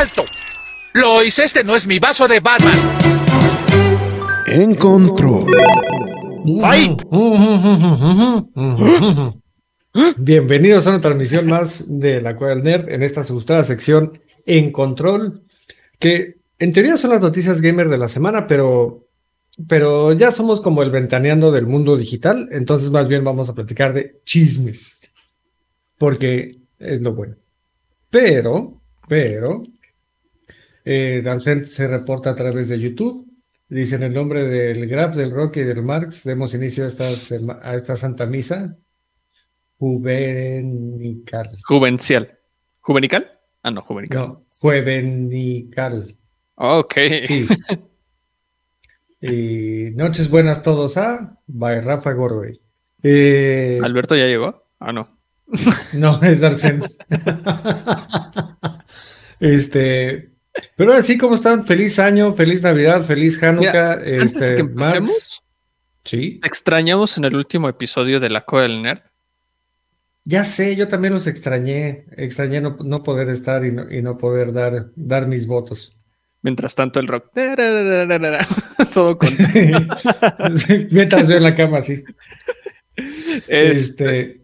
[0.00, 0.24] ¡Alto!
[0.94, 2.72] Lois, este no es mi vaso de Batman.
[4.46, 5.54] En control.
[6.62, 6.96] ¡Ay!
[10.16, 14.72] Bienvenidos a una transmisión más de la Cueva del Nerd en esta asustada sección En
[14.72, 15.42] Control,
[15.98, 19.06] que en teoría son las noticias gamer de la semana, pero,
[19.68, 23.92] pero ya somos como el ventaneando del mundo digital, entonces más bien vamos a platicar
[23.92, 24.98] de chismes,
[25.98, 27.36] porque es lo bueno.
[28.08, 29.62] Pero, pero,
[30.84, 31.22] eh,
[31.64, 33.26] se reporta a través de YouTube.
[33.68, 37.04] Dice en el nombre del Graf, del Rock y del Marx, demos inicio a esta,
[37.62, 38.76] a esta Santa Misa
[39.80, 41.56] juvenical.
[41.64, 42.38] Juvencial.
[42.80, 43.32] ¿Juvenical?
[43.62, 44.18] Ah, no, juvenical.
[44.18, 46.14] No, juvenical.
[46.56, 46.94] Ok.
[47.26, 47.48] Sí.
[49.22, 52.60] y noches buenas todos a by Rafa Gorway.
[53.02, 54.66] Eh, ¿Alberto ya llegó?
[54.78, 55.18] Ah, no.
[55.94, 56.84] no, es Darcent.
[59.40, 60.29] este,
[60.76, 64.00] pero así como están, feliz año, feliz Navidad, feliz Hanukkah.
[64.04, 65.42] este, que empecemos,
[66.04, 66.40] sí.
[66.44, 69.02] Extrañamos en el último episodio de La Cueva del Nerd.
[70.24, 72.04] Ya sé, yo también los extrañé.
[72.16, 75.96] Extrañé no, poder estar y no, poder dar, dar mis votos.
[76.42, 77.32] Mientras tanto el rock.
[78.94, 79.28] Todo con.
[80.90, 82.02] Mientras yo en la cama, sí.
[83.46, 84.40] Este, este...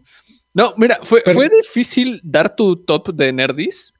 [0.53, 3.93] No, mira, fue, fue difícil dar tu top de Nerdis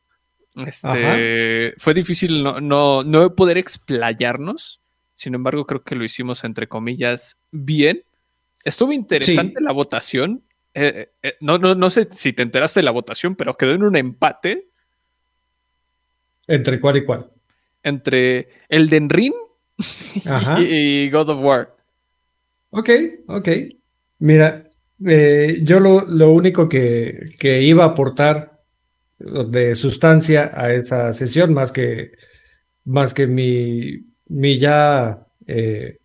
[0.65, 4.81] este, fue difícil no, no, no poder explayarnos.
[5.15, 8.03] Sin embargo, creo que lo hicimos entre comillas bien.
[8.63, 10.43] Estuvo interesante la votación.
[10.73, 13.71] Eh, eh, eh, no, no, no sé si te enteraste de la votación, pero quedó
[13.71, 14.67] en un empate.
[16.45, 17.31] ¿Entre cuál y cuál?
[17.81, 19.33] Entre Elden Ring
[20.59, 21.75] y, God of War.
[22.69, 22.89] Ok,
[23.27, 23.49] ok.
[24.19, 24.67] Mira,
[24.99, 28.56] yo lo, lo único que, que, iba a aportar
[29.19, 32.11] de sustancia a esa sesión, más que,
[32.85, 35.97] más que mi, mi ya eh,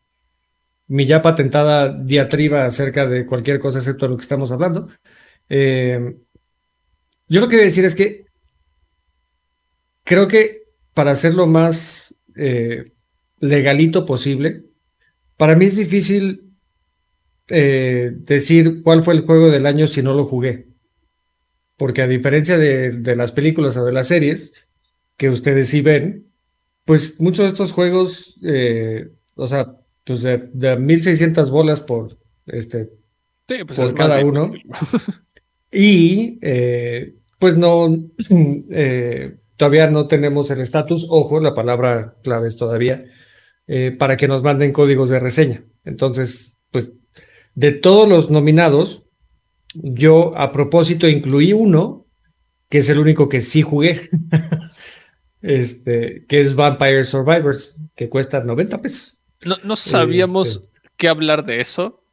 [0.88, 4.88] mi ya patentada diatriba acerca de cualquier cosa excepto lo que estamos hablando.
[5.48, 6.16] Eh,
[7.28, 8.26] yo lo que voy a decir es que
[10.04, 10.62] creo que
[10.92, 12.92] para hacerlo más eh,
[13.40, 14.64] legalito posible,
[15.36, 16.48] para mí es difícil
[17.48, 20.71] decir cuál fue el juego del año si no lo jugué
[21.82, 24.52] porque a diferencia de, las películas o de las series
[25.16, 26.28] que ustedes sí ven,
[26.84, 32.16] pues muchos de estos juegos, eh, o sea, pues de, 1600 bolas por,
[32.46, 32.88] este,
[33.48, 34.52] pues por cada uno.
[35.72, 37.88] y eh, pues no,
[38.70, 43.06] eh, todavía no tenemos el estatus, ojo, la palabra clave es todavía,
[43.98, 45.64] para que nos manden códigos de reseña.
[45.84, 46.92] Entonces, pues
[47.56, 49.02] de todos los nominados,
[49.74, 52.06] yo a propósito incluí uno,
[52.68, 54.00] que es el único que sí jugué,
[55.42, 59.18] este, que es Vampire Survivors, que cuesta 90 pesos.
[59.64, 60.68] No, sabíamos este.
[60.96, 62.04] qué hablar de eso.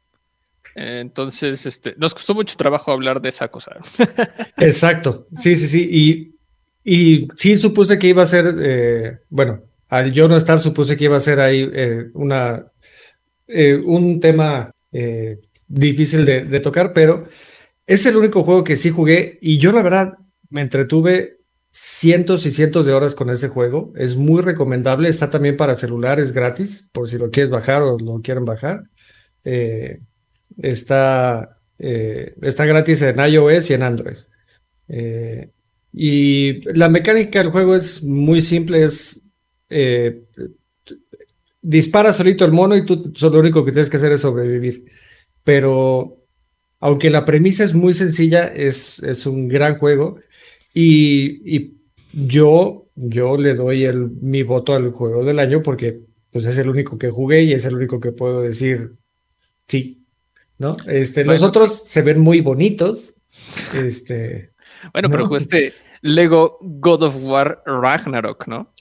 [0.74, 3.76] entonces, este, nos costó mucho trabajo hablar de esa cosa.
[4.58, 5.88] Exacto, sí, sí, sí.
[5.90, 6.40] Y,
[6.84, 11.04] y sí supuse que iba a ser, eh, bueno, al yo no estar, supuse que
[11.04, 12.66] iba a ser ahí eh, una,
[13.46, 14.74] eh, un tema
[15.68, 17.28] difícil de, tocar, pero
[17.90, 20.14] es el único juego que sí jugué y yo la verdad
[20.48, 21.38] me entretuve
[21.72, 23.92] cientos y cientos de horas con ese juego.
[23.96, 25.08] Es muy recomendable.
[25.08, 28.84] Está también para celulares gratis, por si lo quieres bajar o lo quieren bajar.
[29.42, 29.98] Eh,
[30.58, 34.18] está, eh, está gratis en iOS y en Android.
[34.86, 35.50] Eh,
[35.92, 38.84] y la mecánica del juego es muy simple.
[38.84, 39.20] Es
[41.60, 44.84] dispara solito el mono y tú lo único que tienes que hacer es sobrevivir
[45.44, 46.19] pero
[46.80, 50.18] aunque la premisa es muy sencilla, es, es un gran juego
[50.74, 51.78] y,
[52.12, 56.00] yo, yo le doy el, mi voto al juego del año porque
[56.32, 58.90] pues, es el único que jugué y es el único que puedo decir
[59.68, 60.04] sí,
[60.58, 60.76] ¿no?
[60.88, 63.14] Este, Los otros se ven muy bonitos.
[63.74, 64.50] Este,
[64.92, 65.72] bueno, pero este
[66.02, 68.74] Lego God of War Ragnarok, ¿no?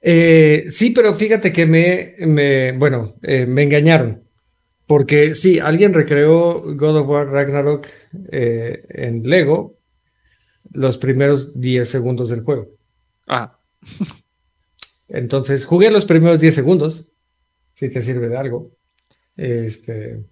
[0.00, 4.22] Eh, sí, pero fíjate que me, me bueno, eh, me engañaron.
[4.86, 7.86] Porque sí, alguien recreó God of War Ragnarok
[8.30, 9.78] eh, en Lego,
[10.72, 12.68] los primeros 10 segundos del juego.
[13.26, 13.58] Ah.
[15.08, 17.08] Entonces, jugué los primeros 10 segundos,
[17.72, 18.72] si te sirve de algo.
[19.36, 20.24] Este,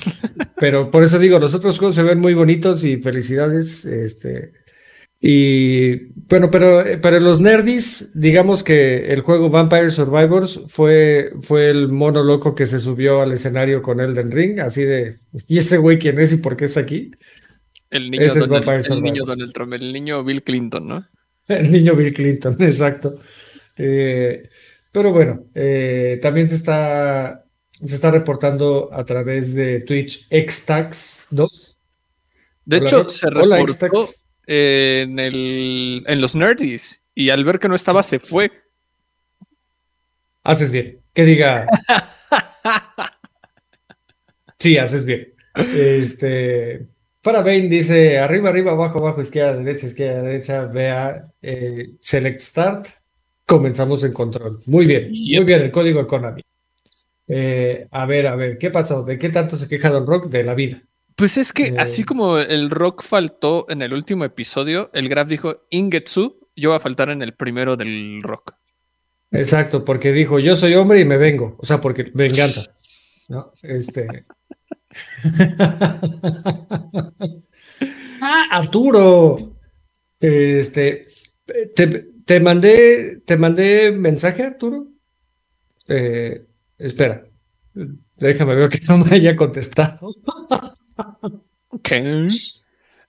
[0.58, 3.84] pero por eso digo, los otros juegos se ven muy bonitos y felicidades.
[3.84, 4.52] Este,
[5.24, 11.90] y bueno, pero para los nerdis, digamos que el juego Vampire Survivors fue, fue el
[11.90, 16.00] mono loco que se subió al escenario con Elden Ring, así de, ¿y ese güey
[16.00, 17.12] quién es y por qué está aquí?
[17.88, 21.06] El niño, Donald, el niño Donald Trump, el niño Bill Clinton, ¿no?
[21.46, 23.20] El niño Bill Clinton, exacto.
[23.76, 24.48] Eh,
[24.90, 31.78] pero bueno, eh, también se está, se está reportando a través de Twitch Xtax 2.
[32.64, 34.08] De hecho, se reportó
[34.46, 38.50] en, el, en los Nerdies y al ver que no estaba se fue.
[40.42, 41.00] Haces bien.
[41.14, 41.66] Que diga.
[44.58, 45.32] sí, haces bien.
[45.54, 46.86] Este.
[47.22, 52.88] Para Bane dice arriba, arriba, abajo, abajo, izquierda, derecha, izquierda, derecha, vea, eh, select start,
[53.46, 54.58] comenzamos en control.
[54.66, 56.42] Muy bien, muy bien, el código Konami.
[57.28, 59.04] Eh, a ver, a ver, ¿qué pasó?
[59.04, 60.26] ¿De qué tanto se queja Don Rock?
[60.30, 60.82] De la vida.
[61.22, 62.04] Pues es que así eh.
[62.04, 66.80] como el rock faltó en el último episodio, el Graf dijo Ingetsu, yo voy a
[66.80, 68.54] faltar en el primero del rock.
[69.30, 72.64] Exacto, porque dijo yo soy hombre y me vengo, o sea, porque venganza.
[73.28, 73.52] ¿no?
[73.62, 74.26] Este.
[78.20, 79.60] ah, Arturo.
[80.18, 81.06] Este,
[82.26, 84.88] te, mandé, te mandé mensaje, Arturo.
[85.86, 86.44] Eh,
[86.78, 87.22] espera,
[88.18, 90.10] déjame ver que no me haya contestado.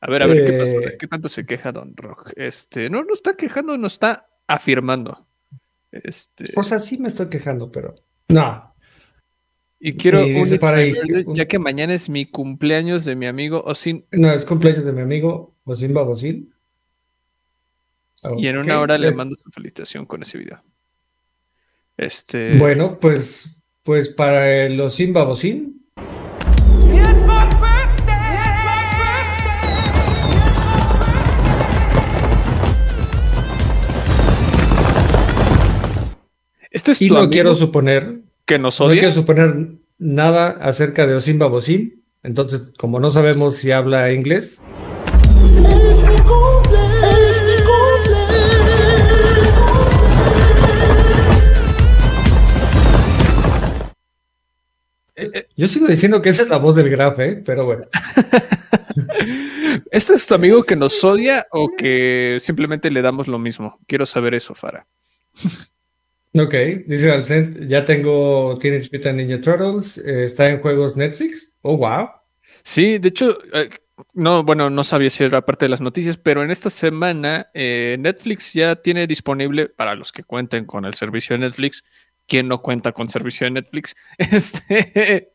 [0.01, 0.79] A ver, a ver, ¿qué, pasó?
[0.79, 2.31] Eh, ¿qué tanto se queja Don Rock?
[2.35, 5.25] Este, no, no está quejando, no está afirmando.
[5.91, 6.45] Este...
[6.55, 7.93] O sea, sí me estoy quejando, pero
[8.27, 8.73] no.
[9.79, 10.79] Y quiero un para
[11.33, 14.05] ya que mañana es mi cumpleaños de mi amigo Osin.
[14.11, 16.53] No, es cumpleaños de mi amigo Osin Babosin.
[18.37, 20.63] y en una hora le mando su felicitación con ese video.
[21.97, 22.57] Este.
[22.57, 25.83] Bueno, pues, pues para el Osin Babosin.
[36.73, 38.95] Este es y no quiero suponer que nos odia.
[38.95, 39.67] No quiero suponer
[39.99, 42.01] nada acerca de Osim Babosim.
[42.23, 44.59] Entonces, como no sabemos si habla inglés.
[55.15, 55.47] Eh, eh.
[55.55, 57.39] Yo sigo diciendo que esa es la voz del Graf, ¿eh?
[57.45, 57.83] pero bueno.
[59.91, 63.79] ¿Este es tu amigo que nos odia o que simplemente le damos lo mismo?
[63.85, 64.87] Quiero saber eso, Fara.
[66.35, 66.55] Ok,
[66.87, 71.53] dice Alcent, ya tengo Teenage Mutant Ninja Turtles, eh, está en juegos Netflix.
[71.61, 72.09] Oh, wow.
[72.63, 73.69] Sí, de hecho, eh,
[74.15, 77.97] no, bueno, no sabía si era parte de las noticias, pero en esta semana eh,
[77.99, 81.83] Netflix ya tiene disponible para los que cuenten con el servicio de Netflix.
[82.25, 83.95] quien no cuenta con servicio de Netflix?
[84.17, 85.33] Este,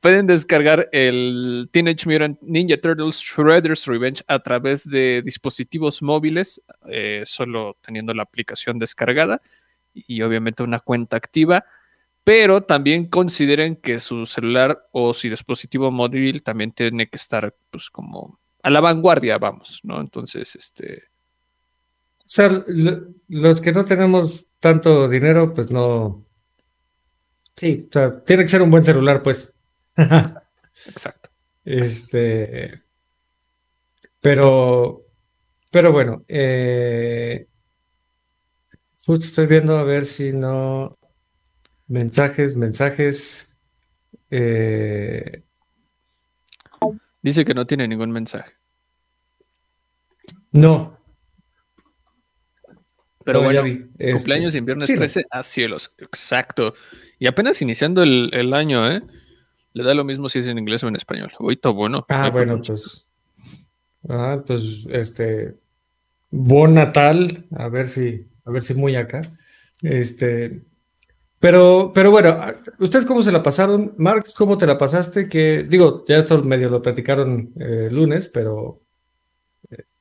[0.00, 6.62] pueden descargar el Teenage Mutant Ninja Turtles Shredder's Revenge a través de dispositivos móviles,
[7.24, 9.42] solo teniendo la aplicación descargada
[9.94, 11.64] y obviamente una cuenta activa,
[12.24, 17.90] pero también consideren que su celular o su dispositivo móvil también tiene que estar pues
[17.90, 20.00] como a la vanguardia, vamos, ¿no?
[20.00, 21.04] Entonces, este...
[22.18, 22.64] O sea,
[23.28, 26.24] los que no tenemos tanto dinero, pues no...
[27.56, 29.52] Sí, o sea, tiene que ser un buen celular, pues.
[29.96, 31.30] Exacto.
[31.64, 32.82] Este...
[34.20, 35.04] Pero...
[35.72, 37.48] Pero bueno, eh,
[39.04, 40.96] Justo estoy viendo a ver si no.
[41.88, 43.48] Mensajes, mensajes.
[44.30, 45.42] Eh,
[47.22, 48.52] Dice que no tiene ningún mensaje.
[50.50, 50.98] No.
[53.24, 55.94] Pero bueno, este, cumpleaños en viernes 13 a cielos.
[55.98, 56.74] Exacto.
[57.20, 59.02] Y apenas iniciando el, año, ¿eh?
[59.72, 61.32] Le da lo mismo si es en inglés o en español.
[61.38, 62.04] Ahorita bueno.
[62.08, 63.06] Ah, bueno, pues.
[64.08, 65.56] Ah, pues este.
[66.30, 67.46] Buen Natal.
[67.56, 69.22] A ver si a ver si muy acá.
[69.82, 70.62] Este,
[71.42, 72.40] pero, pero bueno,
[72.78, 73.94] ¿ustedes cómo se la pasaron?
[73.98, 75.28] Marx, ¿cómo te la pasaste?
[75.28, 78.80] Que, digo, ya todos medio lo platicaron el eh, lunes, pero,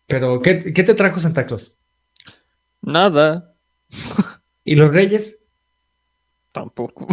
[0.05, 1.75] pero ¿qué, te trajo Santa Claus?
[2.81, 3.55] Nada.
[4.63, 5.39] ¿Y los reyes?
[6.51, 7.07] Tampoco.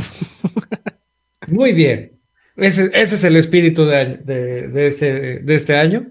[1.46, 2.20] Muy bien.
[2.54, 6.06] Ese, es el espíritu de, este, de este año.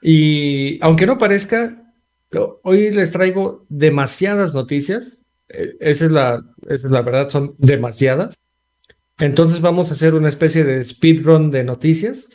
[0.00, 1.87] Y aunque no parezca,
[2.62, 5.20] Hoy les traigo demasiadas noticias.
[5.48, 8.34] Eh, esa es, la, es la verdad, son demasiadas.
[9.18, 12.28] Entonces vamos a hacer una especie de speedrun de noticias.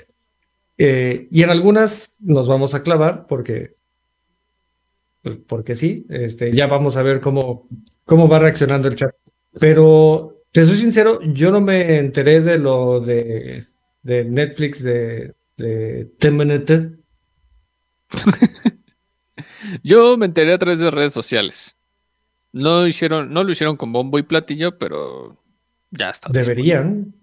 [0.78, 3.76] Eh, y en algunas nos vamos a clavar porque
[5.24, 7.68] pues, porque sí, este, ya vamos a ver cómo,
[8.06, 9.16] cómo va reaccionando el chat.
[9.60, 13.68] Pero te soy sincero, yo no me enteré de lo de,
[14.04, 16.12] de Netflix de, de.
[19.84, 21.76] yo me enteré a través de redes sociales.
[22.52, 25.38] No hicieron, no lo hicieron con bombo y platillo, pero
[25.92, 26.30] ya está.
[26.32, 27.14] Deberían.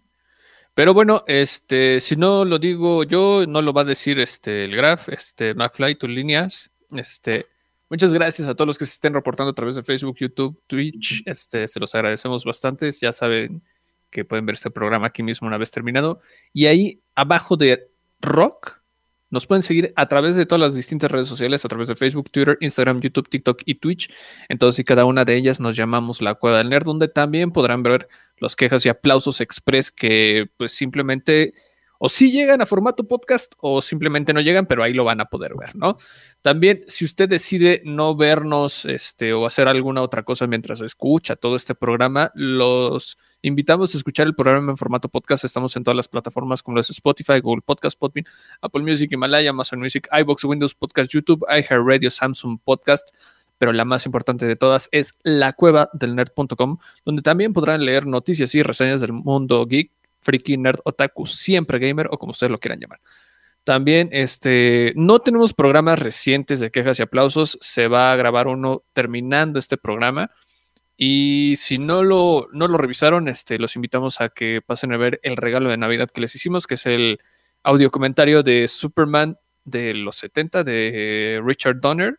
[0.75, 4.77] Pero bueno, este, si no lo digo yo, no lo va a decir este el
[4.77, 6.71] Graph, este McFly, tus líneas.
[6.93, 7.47] Este,
[7.89, 11.23] muchas gracias a todos los que se estén reportando a través de Facebook, YouTube, Twitch.
[11.27, 12.91] Este, se los agradecemos bastante.
[12.93, 13.63] Ya saben
[14.11, 16.21] que pueden ver este programa aquí mismo una vez terminado.
[16.53, 17.91] Y ahí abajo de
[18.21, 18.80] Rock,
[19.31, 22.31] nos pueden seguir a través de todas las distintas redes sociales, a través de Facebook,
[22.31, 24.11] Twitter, Instagram, YouTube, TikTok y Twitch.
[24.49, 27.83] Entonces, y cada una de ellas nos llamamos La Cueva del Nerd, donde también podrán
[27.83, 28.09] ver
[28.39, 31.55] los quejas y aplausos express que pues simplemente
[32.03, 35.27] o sí llegan a formato podcast o simplemente no llegan, pero ahí lo van a
[35.27, 35.99] poder ver, ¿no?
[36.41, 41.57] También, si usted decide no vernos este, o hacer alguna otra cosa mientras escucha todo
[41.57, 45.45] este programa, los invitamos a escuchar el programa en formato podcast.
[45.45, 48.25] Estamos en todas las plataformas como los Spotify, Google Podcast, Podbean,
[48.63, 53.11] Apple Music, Himalaya, Amazon Music, iBox, Windows Podcast, YouTube, iHeartRadio, Samsung Podcast
[53.59, 58.07] pero la más importante de todas es la cueva del nerd.com, donde también podrán leer
[58.07, 62.59] noticias y reseñas del mundo geek, freaky, nerd, otaku, siempre gamer o como ustedes lo
[62.59, 63.01] quieran llamar.
[63.65, 68.83] También este, no tenemos programas recientes de quejas y aplausos, se va a grabar uno
[68.93, 70.31] terminando este programa.
[70.97, 75.21] Y si no lo, no lo revisaron, este, los invitamos a que pasen a ver
[75.23, 77.21] el regalo de Navidad que les hicimos, que es el
[77.63, 82.19] audio comentario de Superman de los 70 de Richard Donner,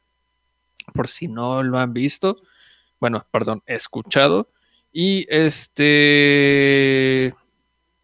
[0.94, 2.38] por si no lo han visto,
[3.00, 4.50] bueno, perdón, escuchado.
[4.92, 7.34] Y este,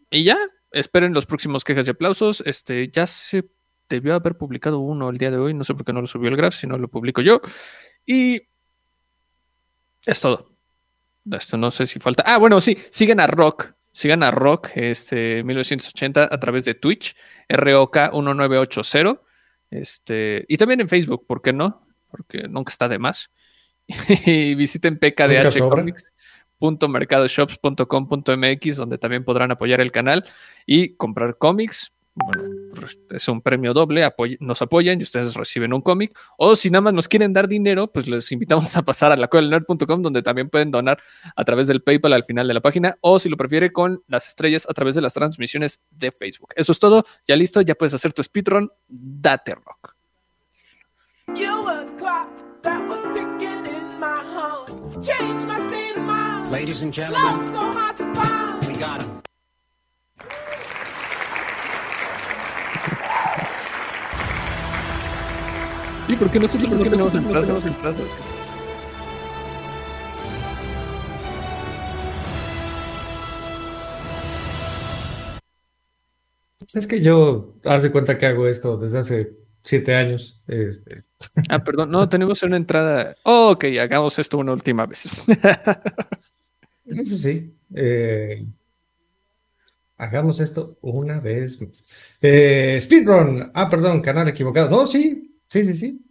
[0.09, 0.37] y ya,
[0.71, 2.41] esperen los próximos quejas y aplausos.
[2.45, 3.49] Este, ya se
[3.89, 6.29] debió haber publicado uno el día de hoy, no sé por qué no lo subió
[6.29, 7.41] el Graph, si no lo publico yo.
[8.05, 8.41] Y
[10.05, 10.51] es todo.
[11.31, 12.23] Esto no sé si falta.
[12.25, 13.73] Ah, bueno, sí, siguen a Rock.
[13.91, 17.15] Sigan a Rock este 1980 a través de Twitch,
[17.49, 19.21] ROK 1980.
[19.69, 21.87] Este, y también en Facebook, ¿por qué no?
[22.09, 23.31] porque nunca está de más.
[24.25, 24.99] y visiten
[26.59, 30.25] pkdhcomics.mercadoshops.com.mx, donde también podrán apoyar el canal
[30.65, 31.93] y comprar cómics.
[32.19, 34.03] Bueno, pues, es un premio doble,
[34.39, 36.17] nos apoyan y ustedes reciben un cómic.
[36.37, 39.27] O si nada más nos quieren dar dinero, pues les invitamos a pasar a la
[40.01, 40.97] donde también pueden donar
[41.35, 44.27] a través del PayPal al final de la página, o si lo prefiere, con las
[44.27, 46.49] estrellas a través de las transmisiones de Facebook.
[46.55, 49.93] Eso es todo, ya listo, ya puedes hacer tu speedrun, date rock.
[56.51, 57.39] Ladies and gentlemen,
[58.65, 59.21] we got him.
[66.07, 68.07] ¿Y por qué nosotros no tenemos plazo?
[76.73, 80.41] Es que yo hace cuenta que hago esto desde hace siete años.
[80.47, 81.03] Este.
[81.49, 83.17] Ah, perdón, no, tenemos una entrada.
[83.23, 85.09] Oh, ok, hagamos esto una última vez.
[86.87, 87.53] Eso sí.
[87.75, 88.45] Eh,
[89.97, 91.59] hagamos esto una vez
[92.21, 93.51] eh, speedrun.
[93.53, 94.69] Ah, perdón, canal equivocado.
[94.69, 96.01] No, sí, sí, sí, sí.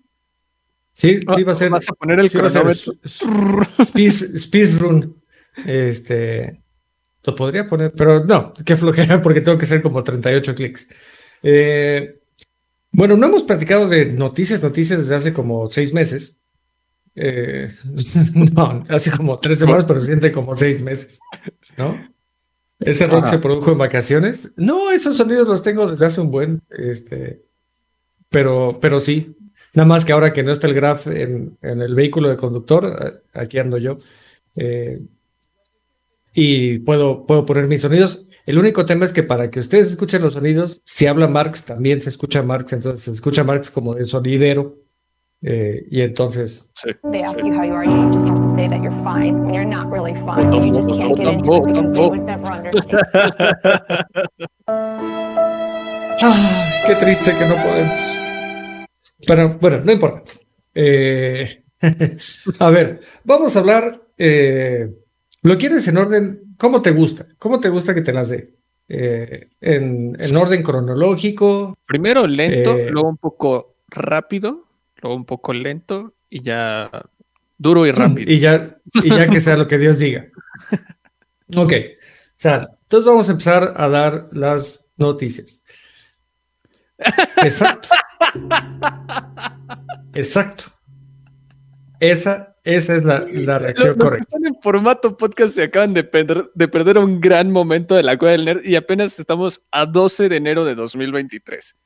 [0.93, 1.71] Sí, sí va a ser.
[1.71, 2.95] Vas a poner el cronómetro.
[4.39, 5.23] Speedrun.
[5.67, 6.63] Este.
[7.25, 10.89] Lo podría poner, pero no, qué flojera porque tengo que hacer como 38 clics.
[11.43, 12.21] Eh,
[12.93, 16.36] bueno, no hemos platicado de noticias, noticias desde hace como seis meses.
[17.17, 17.73] Eh,
[18.55, 21.19] no, hace como tres semanas, pero se siente como seis meses,
[21.77, 21.97] ¿no?
[22.79, 24.53] Ese rock se produjo en vacaciones.
[24.57, 27.43] No, esos sonidos los tengo desde hace un buen, este,
[28.29, 29.35] pero, pero sí.
[29.73, 33.59] Nada más que ahora que no está el graph en, el vehículo de conductor, aquí
[33.59, 33.99] ando yo,
[34.57, 34.99] eh,
[36.35, 38.27] y puedo, puedo poner mis sonidos.
[38.45, 42.01] El único tema es que para que ustedes escuchen los sonidos, si habla Marx, también
[42.01, 44.86] se escucha Marx, entonces se escucha Marx como de sonidero.
[45.49, 46.69] Eh, y entonces.
[46.75, 49.45] Sí, they ask you how you are, you just have to say that you're fine
[49.45, 50.53] when you're not really fine.
[50.53, 53.05] You just can't get into it because they would never understand.
[56.23, 58.01] ah, qué triste que no podemos.
[59.27, 60.33] Pero bueno, no importa.
[60.75, 61.63] Eh,
[62.59, 64.03] a ver, vamos a hablar.
[64.19, 64.91] Eh,
[65.43, 67.27] ¿Lo quieres en orden ¿Cómo te gusta?
[67.39, 68.55] ¿Cómo te gusta que te las dé?
[68.89, 71.77] Eh, en, orden cronológico.
[71.87, 74.66] Primero lento, eh, luego un poco rápido,
[75.15, 76.91] un poco lento y ya
[77.59, 78.31] duro y rápido.
[78.31, 80.27] Y ya, y ya que sea lo que Dios diga.
[81.57, 85.63] Ok, o sea, entonces vamos a empezar a dar las noticias.
[87.45, 87.89] Exacto.
[90.15, 90.65] Exacto.
[92.01, 94.27] esa, esa es la, la reacción Los- los que correcta.
[94.37, 98.19] Están en formato podcast se acaban de perder, de perder un gran momento de la
[98.19, 101.77] Cueva del Nerd y apenas estamos a 12 de enero de 2023.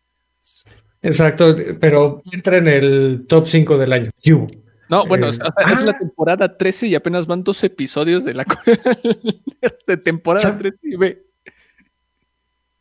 [1.02, 4.11] Exacto, pero entra en el top 5 del año.
[4.23, 4.47] ¿Qué hubo?
[4.90, 5.83] No, bueno, Eh, es ah.
[5.85, 10.59] la temporada 13 y apenas van dos episodios de la Nerd de temporada ¿Sabe?
[10.73, 11.26] 13 y ve.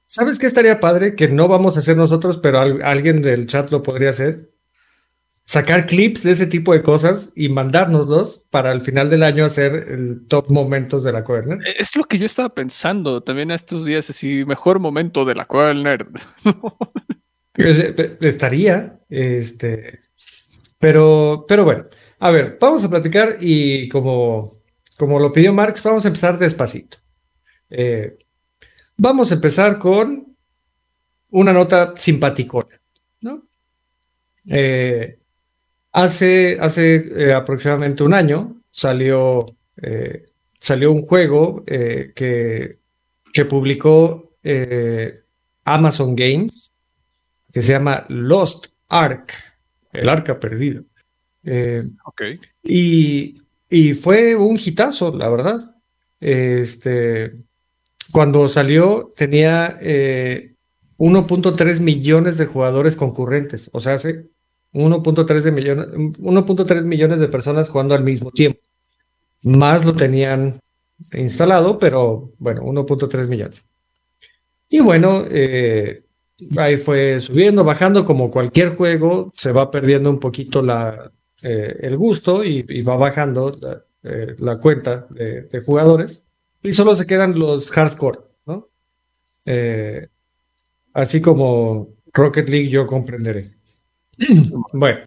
[0.07, 1.15] ¿Sabes qué estaría padre?
[1.15, 4.49] Que no vamos a hacer nosotros, pero al- alguien del chat lo podría hacer.
[5.45, 9.73] Sacar clips de ese tipo de cosas y mandárnoslos para al final del año hacer
[9.89, 11.57] el top momentos de la cuerda.
[11.77, 15.47] Es lo que yo estaba pensando también a estos días, así, mejor momento de la
[15.49, 16.07] del Nerd.
[17.59, 19.99] Estaría, este,
[20.79, 21.87] pero, pero bueno,
[22.19, 24.61] a ver, vamos a platicar y como,
[24.97, 26.97] como lo pidió Marx, vamos a empezar despacito.
[27.69, 28.17] Eh,
[28.97, 30.35] vamos a empezar con
[31.31, 32.79] una nota simpaticona,
[33.21, 33.47] ¿no?
[34.49, 35.19] Eh,
[35.91, 39.45] hace hace eh, aproximadamente un año salió,
[40.59, 42.71] salió un juego que,
[43.33, 44.33] que publicó
[45.65, 46.68] Amazon Games
[47.51, 49.31] que se llama Lost Ark,
[49.93, 50.83] el arca perdido.
[51.43, 52.21] Eh, Ok.
[52.63, 55.75] y, y fue un hitazo, la verdad.
[56.19, 57.33] Este,
[58.11, 60.53] cuando salió tenía eh,
[60.97, 64.25] 1.3 millones de jugadores concurrentes, o sea, hace
[64.73, 68.59] 1.3 de millones, 1.3 millones de personas jugando al mismo tiempo.
[69.43, 70.59] Más lo tenían
[71.13, 73.63] instalado, pero bueno, 1.3 millones.
[74.67, 76.03] Y bueno, eh,
[76.57, 81.97] ahí fue subiendo, bajando, como cualquier juego, se va perdiendo un poquito la, eh, el
[81.97, 86.23] gusto y, y va bajando la, eh, la cuenta de, de jugadores
[86.63, 88.69] y solo se quedan los hardcore, ¿no?
[89.45, 90.07] Eh,
[90.93, 93.55] así como Rocket League yo comprenderé.
[94.73, 94.99] Bueno.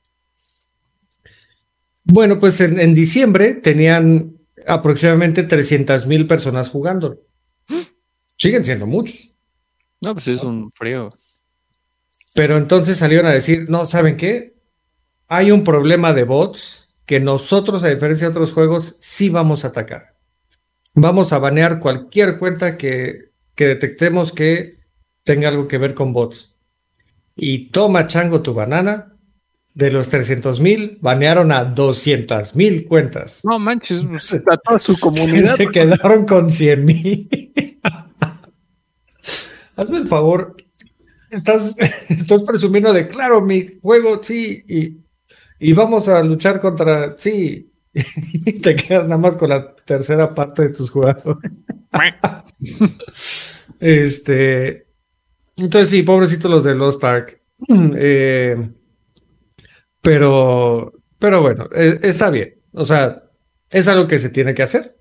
[2.04, 7.20] Bueno, pues en, en diciembre tenían aproximadamente 300 mil personas jugando.
[8.36, 9.32] Siguen siendo muchos.
[10.00, 11.12] No, pues es un frío.
[12.34, 14.56] Pero entonces salieron a decir, no, ¿saben qué?
[15.28, 19.68] Hay un problema de bots que nosotros, a diferencia de otros juegos, sí vamos a
[19.68, 20.16] atacar.
[20.94, 24.78] Vamos a banear cualquier cuenta que, que detectemos que
[25.24, 26.56] tenga algo que ver con bots.
[27.34, 29.08] Y toma chango tu banana.
[29.74, 33.40] De los 300 mil, banearon a 200 mil cuentas.
[33.42, 35.56] No manches, pues, a toda su comunidad.
[35.56, 37.52] Se quedaron con 100 mil.
[39.76, 40.56] Hazme el favor.
[41.32, 41.74] Estás,
[42.10, 44.98] estás presumiendo de, claro, mi juego, sí, y,
[45.58, 47.72] y vamos a luchar contra, sí.
[47.94, 51.50] Y te quedas nada más con la tercera parte de tus jugadores.
[53.80, 54.86] Este.
[55.56, 57.40] Entonces, sí, pobrecitos los de Lost Ark.
[57.68, 58.70] Eh,
[60.00, 62.60] pero, pero bueno, eh, está bien.
[62.72, 63.22] O sea,
[63.70, 64.96] es algo que se tiene que hacer.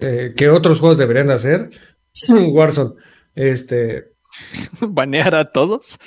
[0.00, 1.70] Eh, que otros juegos deberían hacer.
[2.52, 2.94] Warzone.
[3.34, 4.11] Este.
[4.80, 5.98] banear a todos.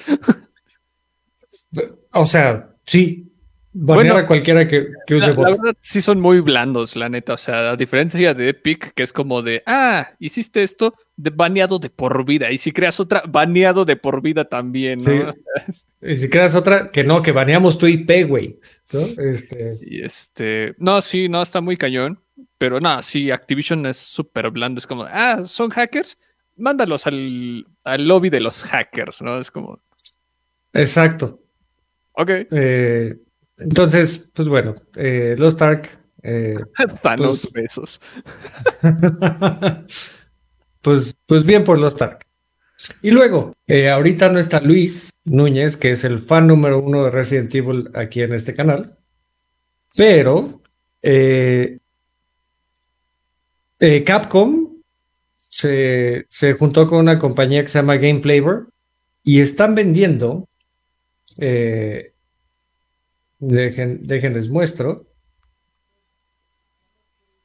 [2.12, 3.32] O sea, sí.
[3.78, 7.34] Banear Bueno, a cualquiera que, que use La, verdad, sí son muy blandos, la neta.
[7.34, 11.78] O sea, a diferencia de Epic, que es como de, ah, hiciste esto, de baneado
[11.78, 12.52] de por vida.
[12.52, 15.34] Y si creas otra, baneado de por vida también, ¿no?
[16.02, 18.60] Y si creas otra, que no, que baneamos tu IP, güey.
[18.94, 19.00] ¿no?
[19.22, 22.22] Este, Y este, no, sí, no, está muy cañón.
[22.58, 24.80] Pero no, sí, Activision es súper blando.
[24.80, 26.18] Es como, ah, son hackers,
[26.56, 29.40] mándalos al, al lobby de los hackers, ¿no?
[29.40, 29.80] Es como,
[30.74, 31.40] exacto.
[32.14, 33.16] ok, Eh,
[33.58, 35.98] entonces, pues bueno, eh, Lost Ark.
[36.24, 36.58] eh,
[37.04, 38.02] danos Pues- besos.
[40.82, 42.26] pues, pues bien por Lost Ark.
[43.02, 47.12] Y luego, eh, ahorita no está Luis Núñez, que es el fan número uno de
[47.12, 48.98] Resident Evil aquí en este canal.
[49.96, 50.62] Pero
[51.02, 51.80] eh,
[53.80, 54.55] eh, Capcom
[55.56, 58.68] se, se juntó con una compañía que se llama Game Flavor
[59.24, 60.50] y están vendiendo.
[61.38, 62.14] eh,
[63.40, 65.08] dejen, déjenles muestro.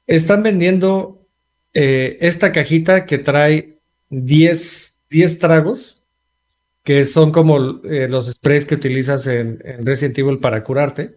[0.08, 1.24] Están vendiendo
[1.72, 6.02] eh, esta cajita que trae 10, 10 tragos,
[6.82, 11.14] que son como eh, los sprays que utilizas en, en Resident Evil para curarte,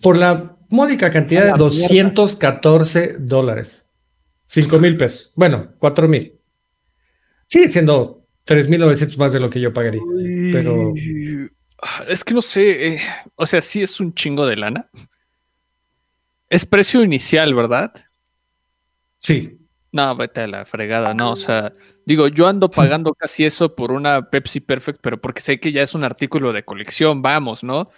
[0.00, 3.85] por la módica cantidad de la 214 dólares.
[4.46, 5.32] 5 mil pesos.
[5.34, 6.32] Bueno, 4 mil.
[7.46, 10.00] Sigue siendo 3.900 más de lo que yo pagaría.
[10.52, 10.92] Pero-
[11.82, 13.00] Ah, Es que no sé, eh,
[13.34, 14.88] o sea, sí es un chingo de lana.
[16.48, 17.92] Es precio inicial, ¿verdad?
[19.18, 19.58] Sí,
[19.92, 21.72] No, vete a la fregada, no, o sea,
[22.04, 25.82] digo, yo ando pagando casi eso por una Pepsi Perfect, pero porque sé que ya
[25.82, 27.90] es un artículo de colección, vamos, ¿no?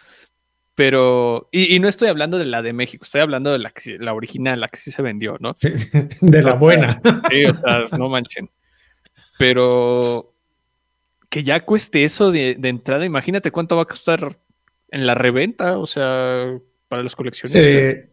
[0.78, 4.60] Pero, y, no estoy hablando de la de México, estoy hablando de la, la original,
[4.60, 5.52] la que sí se vendió, ¿no?
[6.20, 7.02] de la buena.
[7.28, 8.48] Sí, o sea, no manchen.
[9.40, 10.32] Pero
[11.28, 14.38] que ya cueste eso de, entrada, imagínate cuánto va a costar
[14.92, 17.64] en la reventa, o sea, para los coleccionistas.
[17.64, 18.08] Eh,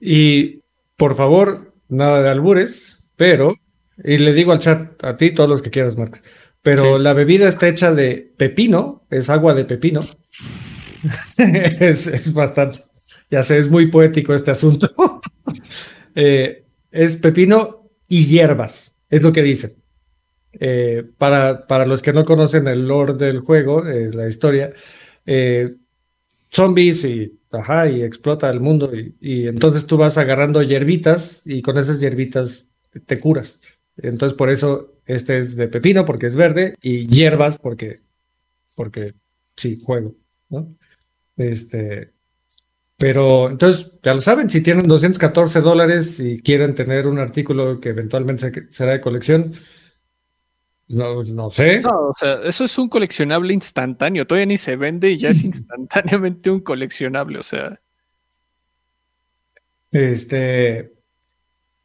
[0.00, 0.60] y
[0.96, 3.56] por favor, nada de albures, pero,
[4.04, 6.22] y le digo al chat, a ti, todos los que quieras, Marx,
[6.62, 10.02] pero la bebida está hecha de pepino, es agua de pepino.
[11.38, 12.80] es, bastante,
[13.30, 14.90] ya sé, es muy poético este asunto.
[16.14, 19.72] Eh, es pepino y hierbas, es lo que dicen.
[20.52, 24.74] Eh, para, para, los que no conocen el lore del juego, eh, la historia,
[26.50, 31.62] zombies y, ajá, y explota el mundo y, y, entonces tú vas agarrando hierbitas y
[31.62, 32.70] con esas hierbitas
[33.06, 33.62] te curas.
[33.96, 38.00] Entonces por eso este es de pepino porque es verde y hierbas porque,
[38.76, 39.14] porque
[39.56, 40.14] sí, juego,
[40.48, 40.76] ¿no?
[41.50, 42.12] Este,
[42.96, 47.88] pero entonces, ya lo saben, si tienen 214 dólares y quieren tener un artículo que
[47.88, 49.52] eventualmente será de colección,
[50.88, 51.80] no, no sé.
[51.80, 54.26] No, o sea, eso es un coleccionable instantáneo.
[54.26, 57.80] Todavía ni se vende y ya es instantáneamente un coleccionable, o sea.
[59.90, 60.92] Este.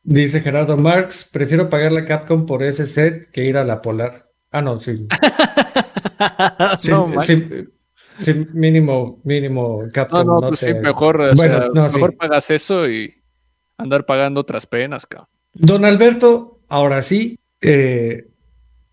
[0.04, 4.30] Dice Gerardo Marx, prefiero pagar la Capcom por ese set que ir a la Polar.
[4.52, 5.08] Ah, no, sí.
[8.20, 10.26] sí, mínimo, mínimo Capcom.
[10.26, 13.14] No, no, pues sí, mejor, mejor pagas eso y
[13.78, 15.30] andar pagando otras penas, cabrón.
[15.54, 18.28] Don Alberto, ahora sí, eh,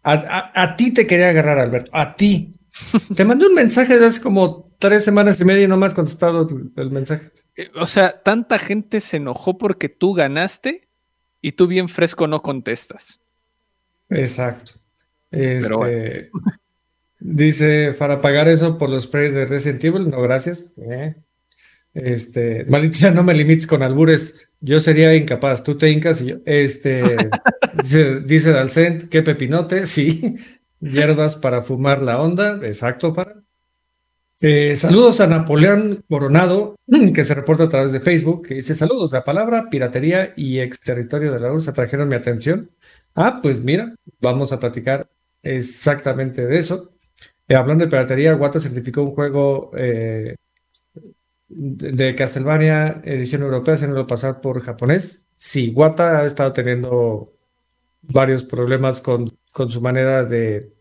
[0.03, 2.53] a, ti te quería agarrar, Alberto, a ti.
[3.15, 5.95] te mandé un mensaje de hace como tres semanas y media y no me has
[5.95, 7.31] contestado el mensaje.
[7.57, 10.89] Eh, o sea, tanta gente se enojó porque tú ganaste
[11.41, 13.21] y tú bien fresco no contestas.
[14.11, 14.73] Exacto.
[15.31, 16.31] Este,
[17.25, 20.67] dice, para pagar eso por los sprays de Resident Evil, no, gracias.
[20.77, 21.17] Eh.
[21.95, 26.37] Este, malicia, no me limites con albures, yo sería incapaz, tú te incas y yo,
[26.45, 27.03] este,
[27.83, 30.37] dice, dice Dalcent, qué pepinote, sí,
[30.81, 33.43] hierbas para fumar la onda, exacto, para.
[34.41, 36.77] Eh, saludos a Napoleón Coronado,
[37.15, 41.33] que se reporta a través de Facebook, que dice saludos, la palabra piratería y exterritorio
[41.33, 42.71] de la URSS atrajeron mi atención.
[43.15, 45.09] Ah, pues mira, vamos a platicar
[45.43, 46.91] exactamente de eso.
[47.49, 50.35] Eh, hablando de piratería, Wata certificó un juego eh,
[51.49, 55.27] de Castlevania edición europea, haciéndolo pasar por japonés.
[55.37, 57.33] Sí, Wata ha estado teniendo
[58.03, 60.73] varios problemas con, con su manera de,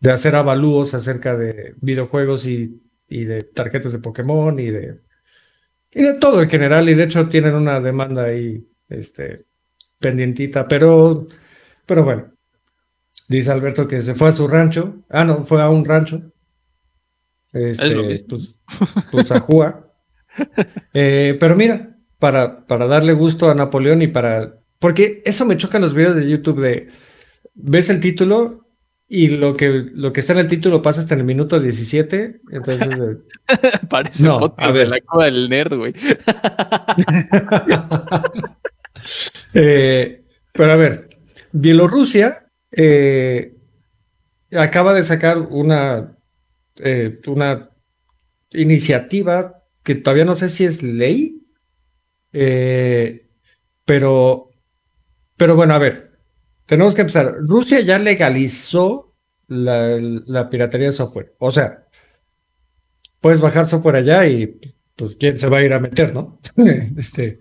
[0.00, 5.00] de hacer avalúos acerca de videojuegos y y de tarjetas de Pokémon y de,
[5.92, 6.88] y de todo en general.
[6.88, 9.46] Y de hecho tienen una demanda ahí este,
[9.98, 11.26] pendientita, pero,
[11.86, 12.33] pero bueno.
[13.28, 14.96] Dice Alberto que se fue a su rancho.
[15.08, 16.22] Ah, no, fue a un rancho.
[17.52, 18.56] Este, pues,
[19.10, 19.84] pues, a jugar.
[20.92, 24.58] Eh, pero mira, para, para darle gusto a Napoleón y para.
[24.80, 26.88] Porque eso me choca en los videos de YouTube de.
[27.54, 28.66] Ves el título
[29.06, 32.40] y lo que, lo que está en el título pasa hasta en el minuto 17.
[32.50, 32.88] Entonces.
[32.88, 34.84] Eh, Parece no, a ver.
[34.84, 35.94] de la cueva del nerd, güey.
[39.52, 41.10] Eh, pero a ver,
[41.52, 42.43] Bielorrusia
[42.76, 43.54] eh,
[44.52, 46.16] acaba de sacar una,
[47.26, 47.70] una
[48.50, 51.42] iniciativa que todavía no sé si es ley,
[53.84, 54.50] pero,
[55.36, 56.14] pero bueno, a ver,
[56.66, 57.36] tenemos que empezar.
[57.40, 59.14] Rusia ya legalizó
[59.48, 61.34] la, piratería de software.
[61.38, 61.86] O sea,
[63.20, 64.58] puedes bajar software allá y
[64.96, 66.40] pues quién se va a ir a meter, ¿no?
[66.96, 67.38] este,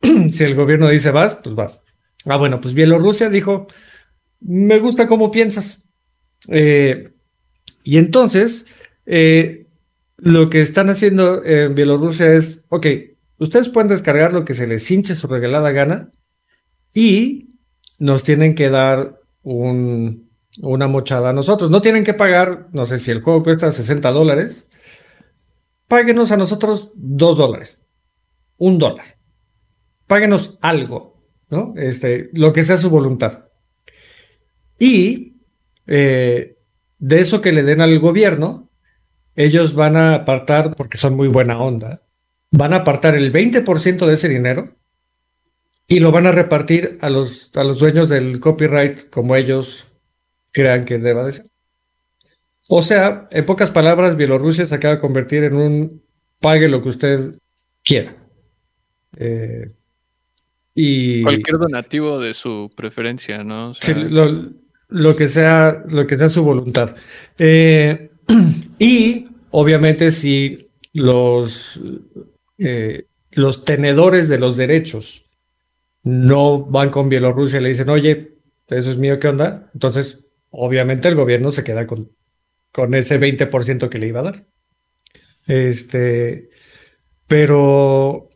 [0.32, 1.84] si el gobierno dice vas, pues vas.
[2.24, 3.68] Ah, bueno, pues Bielorrusia dijo,
[4.40, 5.88] me gusta cómo piensas.
[6.48, 7.10] Eh,
[7.82, 8.66] y entonces,
[9.06, 9.66] eh,
[10.16, 12.86] lo que están haciendo en Bielorrusia es, ok,
[13.38, 16.10] ustedes pueden descargar lo que se les hinche su regalada gana
[16.94, 17.54] y
[17.98, 21.70] nos tienen que dar un, una mochada a nosotros.
[21.70, 24.68] No tienen que pagar, no sé si el juego cuesta 60 dólares,
[25.86, 27.82] páguenos a nosotros 2 dólares,
[28.56, 29.18] un dólar.
[30.06, 31.74] Páguenos algo, ¿no?
[31.76, 33.47] Este, lo que sea su voluntad.
[34.78, 35.34] Y
[35.86, 36.56] eh,
[36.98, 38.70] de eso que le den al gobierno,
[39.34, 42.02] ellos van a apartar, porque son muy buena onda,
[42.50, 44.76] van a apartar el 20% de ese dinero
[45.86, 49.88] y lo van a repartir a los, a los dueños del copyright como ellos
[50.52, 51.46] crean que deba de ser.
[52.68, 56.02] O sea, en pocas palabras, Bielorrusia se acaba de convertir en un
[56.40, 57.32] pague lo que usted
[57.82, 58.14] quiera.
[59.16, 59.72] Eh,
[60.74, 63.74] y cualquier donativo de su preferencia, ¿no?
[63.74, 64.52] sí, lo,
[65.16, 66.96] que sea, lo que sea su voluntad.
[67.38, 68.10] Eh,
[68.78, 71.80] y obviamente, si los,
[72.58, 75.24] eh, los tenedores de los derechos
[76.02, 79.70] no van con Bielorrusia y le dicen, oye, eso es mío, ¿qué onda?
[79.74, 82.10] Entonces, obviamente el gobierno se queda con,
[82.72, 84.46] con ese 20% que le iba a dar.
[85.46, 86.50] Este,
[87.26, 88.30] pero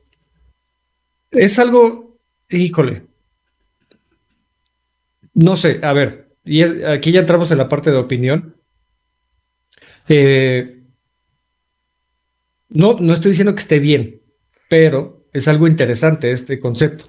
[1.31, 3.07] es algo, híjole,
[5.35, 8.57] no sé, a ver, y aquí ya entramos en la parte de opinión.
[10.09, 10.83] Eh,
[12.69, 14.23] no, no estoy diciendo que esté bien,
[14.69, 17.07] pero es algo interesante este concepto.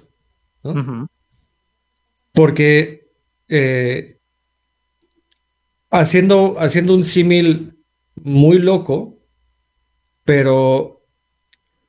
[2.32, 3.10] Porque
[3.48, 4.20] eh,
[5.90, 9.18] haciendo, haciendo un símil muy loco,
[10.24, 11.04] pero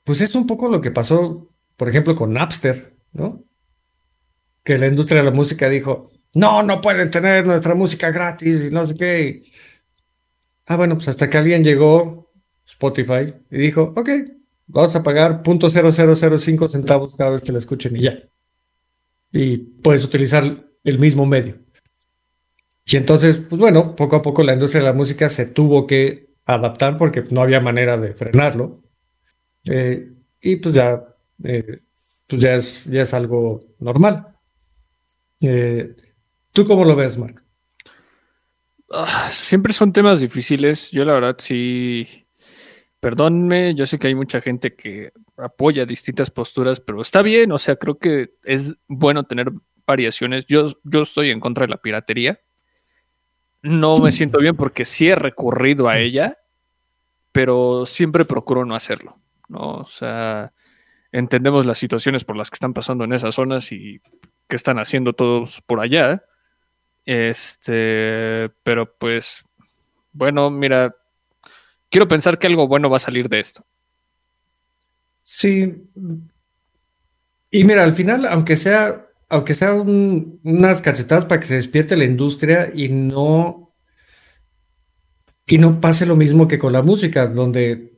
[0.04, 3.44] pues es un poco lo que pasó, por ejemplo, con Napster, ¿no?
[4.64, 8.70] Que la industria de la música dijo, no, no pueden tener nuestra música gratis y
[8.70, 9.44] no sé qué.
[10.66, 12.32] Ah, bueno, pues hasta que alguien llegó,
[12.66, 14.10] Spotify, y dijo, ok,
[14.68, 18.20] vamos a pagar .0005 centavos cada vez que la escuchen y ya.
[19.32, 20.44] Y puedes utilizar
[20.84, 21.58] el mismo medio.
[22.86, 26.36] Y entonces, pues bueno, poco a poco la industria de la música se tuvo que
[26.46, 28.84] adaptar porque no había manera de frenarlo.
[29.64, 31.02] Eh, y pues ya,
[31.46, 31.80] eh,
[32.28, 34.36] pues ya es, ya es algo normal.
[35.40, 35.96] Eh,
[36.56, 37.44] ¿Tú cómo lo ves, Mark?
[38.90, 40.90] Ah, siempre son temas difíciles.
[40.90, 42.08] Yo la verdad sí,
[43.02, 47.58] perdónme, yo sé que hay mucha gente que apoya distintas posturas, pero está bien, o
[47.58, 49.52] sea, creo que es bueno tener
[49.86, 50.46] variaciones.
[50.46, 52.40] Yo, yo estoy en contra de la piratería.
[53.62, 56.38] No me siento bien porque sí he recurrido a ella,
[57.34, 59.20] pero siempre procuro no hacerlo.
[59.50, 59.72] ¿no?
[59.72, 60.54] O sea,
[61.12, 64.00] entendemos las situaciones por las que están pasando en esas zonas y
[64.48, 66.24] qué están haciendo todos por allá.
[67.06, 69.44] Este, pero pues,
[70.12, 70.96] bueno, mira,
[71.90, 73.66] quiero pensar que algo bueno va a salir de esto.
[75.24, 75.88] Sí.
[77.52, 82.06] Y mira, al final, aunque sea, aunque sea unas cachetadas para que se despierte la
[82.06, 83.74] industria y no,
[85.48, 87.96] y no pase lo mismo que con la música, donde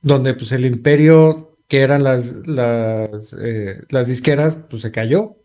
[0.00, 5.37] donde pues el imperio que eran las, las, eh, las disqueras, pues se cayó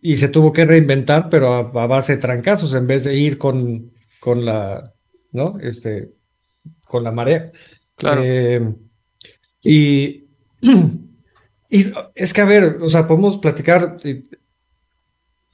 [0.00, 3.92] y, se tuvo que reinventar, pero a, base de trancazos en vez de ir con,
[4.20, 4.82] con la,
[5.32, 5.58] ¿no?
[5.60, 6.12] Este,
[6.84, 7.50] con la marea.
[7.96, 8.22] Claro.
[8.24, 8.74] Eh,
[9.62, 10.26] y,
[11.70, 13.98] y es que, a ver, o sea, podemos platicar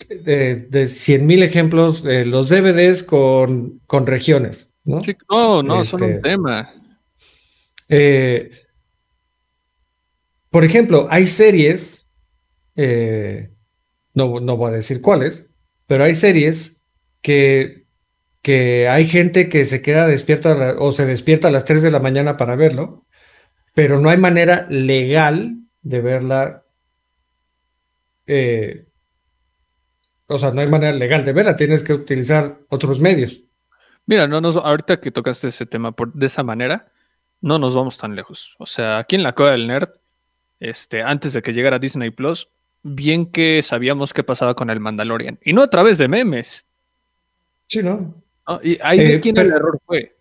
[0.08, 5.00] de, de 100 mil ejemplos, de los DVDs con, con regiones, ¿no?
[5.00, 6.74] Sí, no, no, son un este, tema.
[7.88, 8.50] Eh,
[10.50, 12.06] por ejemplo, hay series,
[12.76, 13.51] eh,
[14.14, 15.48] no, no, voy a decir cuáles,
[15.86, 16.80] pero hay series
[17.20, 17.86] que,
[18.42, 22.00] que hay gente que se queda despierta o se despierta a las 3 de la
[22.00, 23.06] mañana para verlo,
[23.74, 26.64] pero no hay manera legal de verla.
[28.26, 28.86] Eh,
[30.26, 33.42] o sea, no hay manera legal de verla, tienes que utilizar otros medios.
[34.06, 36.92] Mira, no, no, ahorita que tocaste ese tema por, de esa manera,
[37.40, 38.56] no nos vamos tan lejos.
[38.58, 39.90] O sea, aquí en la Cueva del Nerd,
[40.60, 42.48] este, antes de que llegara Disney Plus,
[42.82, 45.38] bien que sabíamos qué pasaba con el Mandalorian.
[45.44, 46.64] Y no a través de memes.
[47.66, 48.22] Sí, ¿no?
[48.62, 50.16] Y ahí de eh, quién el error fue.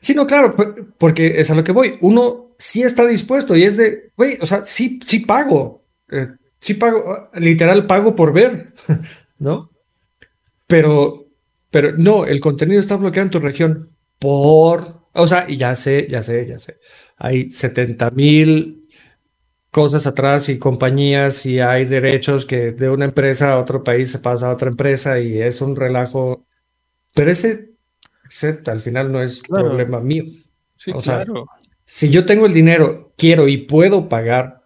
[0.00, 0.54] Sí, no, claro,
[0.98, 1.98] porque es a lo que voy.
[2.00, 5.84] Uno sí está dispuesto y es de, güey, o sea, sí, sí pago.
[6.10, 6.28] Eh,
[6.60, 8.72] sí pago, literal pago por ver,
[9.38, 9.70] ¿no?
[10.66, 11.26] Pero,
[11.70, 16.06] pero no, el contenido está bloqueado en tu región por o sea, y ya sé,
[16.10, 16.78] ya sé, ya sé.
[17.16, 18.85] Hay 70 mil
[19.76, 24.18] cosas atrás y compañías y hay derechos que de una empresa a otro país se
[24.18, 26.46] pasa a otra empresa y es un relajo.
[27.12, 27.72] Pero ese,
[28.64, 30.24] al final no es problema mío.
[30.76, 31.44] Sí, o claro.
[31.84, 34.62] si yo tengo el dinero, quiero y puedo pagar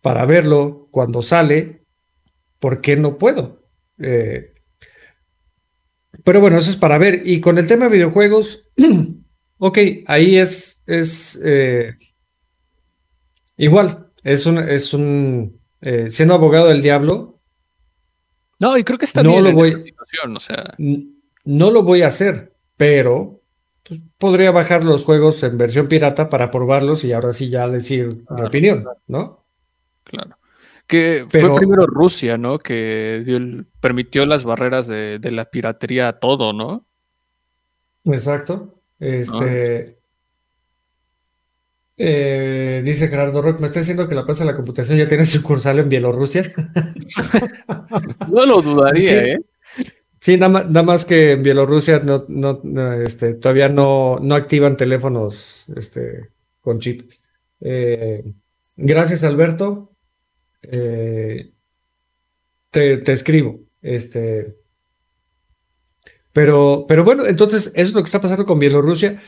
[0.00, 1.82] para verlo cuando sale,
[2.60, 3.64] ¿por qué no puedo?
[3.98, 4.54] Eh,
[6.22, 7.22] pero bueno, eso es para ver.
[7.24, 8.64] Y con el tema de videojuegos,
[9.62, 11.92] Ok, ahí es, es eh,
[13.58, 17.40] igual, es un, es un eh, siendo abogado del diablo.
[18.58, 20.74] No, y creo que está no bien lo voy, situación, o sea.
[21.44, 23.40] No lo voy a hacer, pero
[23.82, 28.24] pues, podría bajar los juegos en versión pirata para probarlos y ahora sí ya decir
[28.28, 29.44] mi opinión, ¿no?
[30.04, 30.36] Claro.
[30.86, 32.58] Que fue primero Rusia, ¿no?
[32.58, 36.84] Que permitió las barreras de, de la piratería a todo, ¿no?
[38.04, 38.82] Exacto.
[38.98, 39.99] Este.
[42.02, 45.26] Eh, dice Gerardo Rock, me está diciendo que la Plaza de la Computación ya tiene
[45.26, 46.50] sucursal en Bielorrusia.
[48.32, 49.40] no lo dudaría, ¿eh?
[50.18, 56.30] Sí, nada, más que en Bielorrusia no, no, este, todavía no, no activan teléfonos este,
[56.62, 57.10] con chip.
[57.60, 58.24] Eh,
[58.76, 59.92] gracias, Alberto.
[60.62, 61.52] Eh,
[62.70, 63.60] te, te, escribo.
[63.82, 64.56] Este,
[66.32, 69.20] pero, pero bueno, entonces eso es lo que está pasando con Bielorrusia.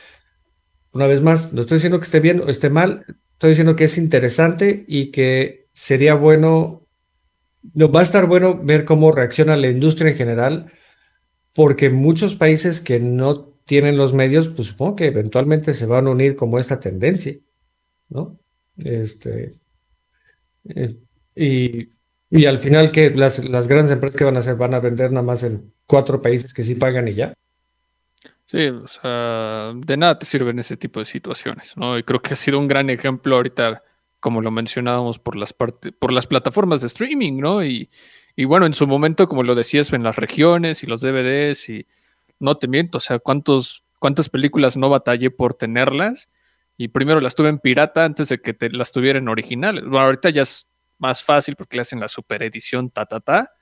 [0.92, 3.84] Una vez más, no estoy diciendo que esté bien o esté mal, estoy diciendo que
[3.84, 6.86] es interesante y que sería bueno,
[7.74, 10.72] no, va a estar bueno ver cómo reacciona la industria en general,
[11.54, 16.10] porque muchos países que no tienen los medios, pues supongo que eventualmente se van a
[16.10, 17.36] unir como esta tendencia,
[18.08, 18.38] ¿no?
[18.76, 19.52] Este,
[20.64, 20.96] eh,
[21.34, 21.88] y,
[22.30, 25.10] y, al final que las, las grandes empresas que van a hacer van a vender
[25.10, 27.34] nada más en cuatro países que sí pagan y ya.
[28.52, 31.96] Sí, o sea, de nada te sirven ese tipo de situaciones, ¿no?
[31.96, 33.82] Y creo que ha sido un gran ejemplo ahorita,
[34.20, 37.64] como lo mencionábamos, por las, por las plataformas de streaming, ¿no?
[37.64, 37.88] Y,
[38.36, 41.86] y bueno, en su momento, como lo decías, en las regiones y los DVDs y
[42.40, 46.28] no te miento, o sea, cuántos, cuántas películas no batallé por tenerlas
[46.76, 49.82] y primero las tuve en pirata antes de que te, las tuviera en originales.
[49.84, 50.66] Bueno, ahorita ya es
[50.98, 53.52] más fácil porque le hacen la super edición ta ta ta,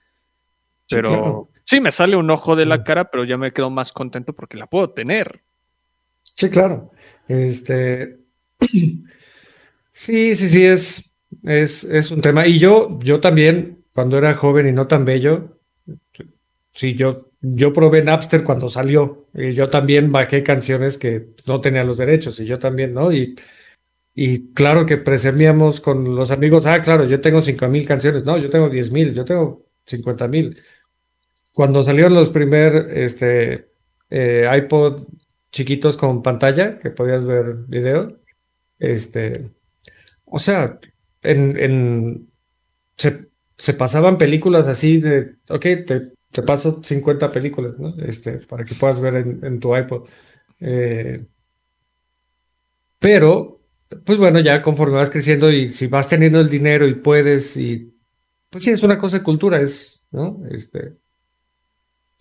[0.91, 4.33] pero sí, me sale un ojo de la cara, pero ya me quedo más contento
[4.33, 5.41] porque la puedo tener.
[6.23, 6.91] Sí, claro.
[7.29, 8.19] Este.
[9.93, 11.13] Sí, sí, sí, es,
[11.45, 12.47] es, es un tema.
[12.47, 15.59] Y yo, yo también, cuando era joven y no tan bello,
[16.73, 19.27] sí, yo, yo probé Napster cuando salió.
[19.35, 23.13] Y yo también bajé canciones que no tenían los derechos, y yo también, ¿no?
[23.13, 23.37] Y,
[24.15, 28.25] y claro que presumíamos con los amigos, ah, claro, yo tengo cinco mil canciones.
[28.25, 30.57] No, yo tengo diez mil, yo tengo cincuenta mil
[31.55, 33.71] cuando salieron los primer este,
[34.11, 35.03] eh, iPod
[35.51, 38.19] chiquitos con pantalla, que podías ver video,
[38.79, 39.51] este,
[40.25, 40.79] o sea,
[41.23, 42.31] en, en
[42.97, 47.95] se, pasaban películas así de, ok, te, te, paso 50 películas, ¿no?
[47.99, 50.09] Este, para que puedas ver en, en tu iPod.
[50.61, 51.27] Eh,
[52.99, 53.63] pero,
[54.05, 57.95] pues bueno, ya conforme vas creciendo y si vas teniendo el dinero y puedes, y
[58.51, 60.43] pues sí, es una cosa de cultura, es, ¿no?
[60.51, 61.00] Este,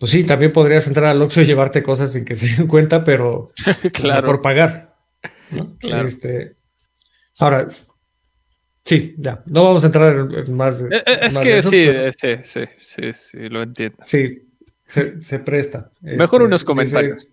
[0.00, 3.04] pues sí, también podrías entrar al Oxxo y llevarte cosas sin que se den cuenta,
[3.04, 3.52] pero
[3.92, 4.22] claro.
[4.22, 4.96] mejor pagar.
[5.78, 6.08] Claro.
[6.08, 6.56] Este,
[7.38, 7.68] ahora,
[8.82, 10.80] sí, ya, no vamos a entrar en más.
[10.80, 13.98] Eh, eh, es, que sí, eh, sí, sí, sí, sí, lo entiendo.
[14.06, 14.48] Sí,
[14.86, 15.92] se, presta.
[16.00, 17.28] Mejor este, unos comentarios.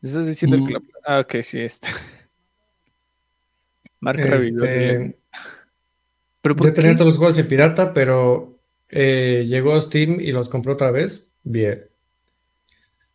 [0.00, 0.66] Estás diciendo el mm.
[0.66, 0.88] club.
[1.04, 1.88] Ah, ok, sí, este.
[4.00, 5.18] Marca este...
[6.40, 8.53] Pero Yo tenía todos los juegos en pirata, pero
[8.88, 11.26] eh, llegó a Steam y los compró otra vez.
[11.42, 11.86] Bien.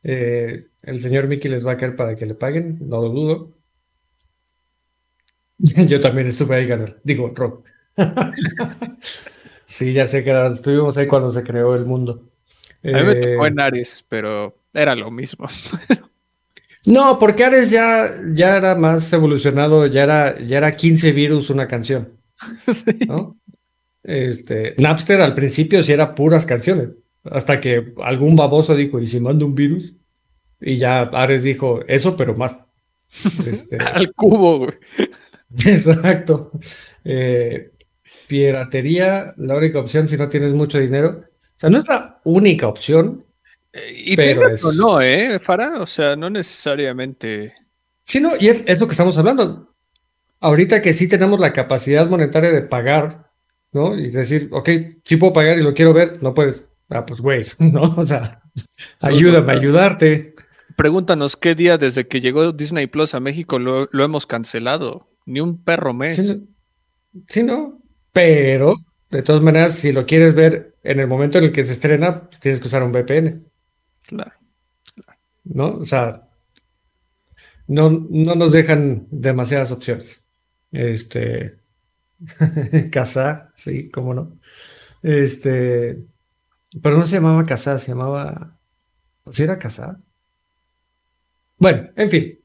[0.04, 3.54] Eh, el señor Mickey les va a caer para que le paguen, no lo dudo.
[5.58, 6.96] Yo también estuve ahí ganando.
[7.04, 7.64] Digo, Rob.
[9.66, 12.30] sí, ya sé que estuvimos ahí cuando se creó el mundo.
[12.84, 15.48] A mí me tocó en eh, Ares, pero era lo mismo.
[16.86, 21.68] no, porque Ares ya, ya era más evolucionado, ya era, ya era 15 virus una
[21.68, 22.18] canción.
[23.08, 23.38] ¿no?
[24.04, 26.90] Este, Napster al principio sí era puras canciones,
[27.24, 29.94] hasta que algún baboso dijo, ¿y si mando un virus?
[30.62, 32.60] Y ya Ares dijo, eso, pero más.
[33.46, 34.74] Este, al cubo, güey.
[35.66, 36.52] Exacto.
[37.04, 37.72] Eh,
[38.28, 41.24] piratería, la única opción si no tienes mucho dinero.
[41.56, 43.26] O sea, no es la única opción.
[43.74, 44.64] Y pero es...
[44.64, 45.82] o no, ¿eh, Fara?
[45.82, 47.54] O sea, no necesariamente.
[48.04, 49.76] Sí, no, y es, es lo que estamos hablando.
[50.40, 53.29] Ahorita que sí tenemos la capacidad monetaria de pagar
[53.72, 53.98] ¿no?
[53.98, 54.70] Y decir, ok,
[55.04, 56.66] sí puedo pagar y lo quiero ver, no puedes.
[56.90, 57.96] Ah, pues güey, ¿no?
[57.98, 58.42] O sea,
[59.00, 60.36] ayúdame a ayudarte.
[60.76, 65.08] Pregúntanos qué día desde que llegó Disney Plus a México lo, hemos cancelado.
[65.26, 66.16] Ni un perro mes.
[67.28, 67.82] Sí, no.
[68.14, 68.78] Pero,
[69.12, 72.30] de todas maneras, si lo quieres ver en el momento en el que se estrena,
[72.40, 73.46] tienes que usar un VPN.
[74.08, 74.32] Claro.
[75.44, 75.78] ¿No?
[75.78, 76.30] O sea,
[77.68, 80.26] no, no nos dejan demasiadas opciones.
[80.72, 81.59] Este,
[82.92, 84.38] Casá, sí, cómo no.
[85.02, 86.04] Este,
[86.82, 88.58] pero no se llamaba Casá, se llamaba.
[89.24, 90.00] ¿O si era Casá?
[91.58, 92.40] Bueno, en fin.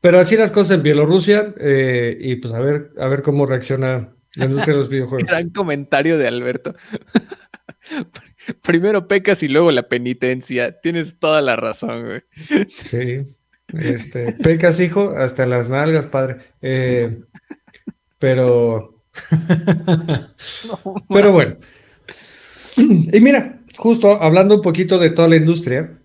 [0.00, 4.14] Pero así las cosas en Bielorrusia eh, y pues a ver, a ver cómo reacciona
[4.34, 5.26] la industria de los videojuegos.
[5.28, 6.74] Gran comentario de Alberto.
[8.62, 10.80] Primero pecas y luego la penitencia.
[10.80, 12.22] Tienes toda la razón, güey.
[12.68, 13.36] Sí.
[13.68, 16.36] Este, pecas, hijo, hasta las nalgas, padre.
[16.60, 17.20] Eh,
[18.24, 19.02] pero.
[21.10, 21.56] pero bueno.
[22.78, 26.00] Y mira, justo hablando un poquito de toda la industria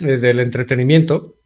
[0.00, 1.36] eh, del entretenimiento,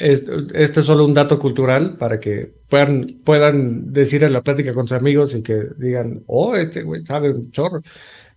[0.00, 4.84] este es solo un dato cultural para que puedan, puedan decir en la plática con
[4.84, 7.82] sus amigos y que digan, oh, este güey sabe un chorro.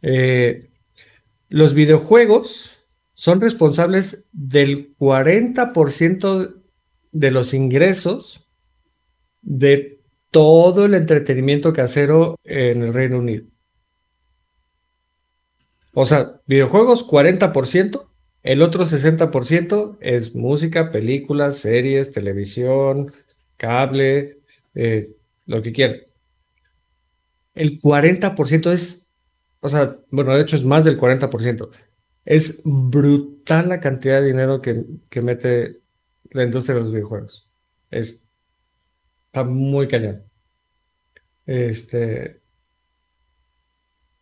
[0.01, 0.69] Eh,
[1.47, 2.77] los videojuegos
[3.13, 6.55] son responsables del 40%
[7.13, 8.45] de los ingresos
[9.41, 9.96] de
[10.31, 13.45] todo el entretenimiento casero en el Reino Unido.
[15.93, 18.07] O sea, videojuegos 40%,
[18.43, 23.11] el otro 60% es música, películas, series, televisión,
[23.57, 24.39] cable,
[24.75, 25.15] eh,
[25.47, 25.97] lo que quieran.
[27.55, 29.07] El 40% es,
[29.59, 31.69] o sea, bueno, de hecho es más del 40%.
[32.25, 35.79] Es brutal la cantidad de dinero que, que mete
[36.29, 37.49] la industria de los videojuegos.
[37.89, 38.19] Es,
[39.37, 40.23] está muy cañón.
[41.45, 42.41] Este.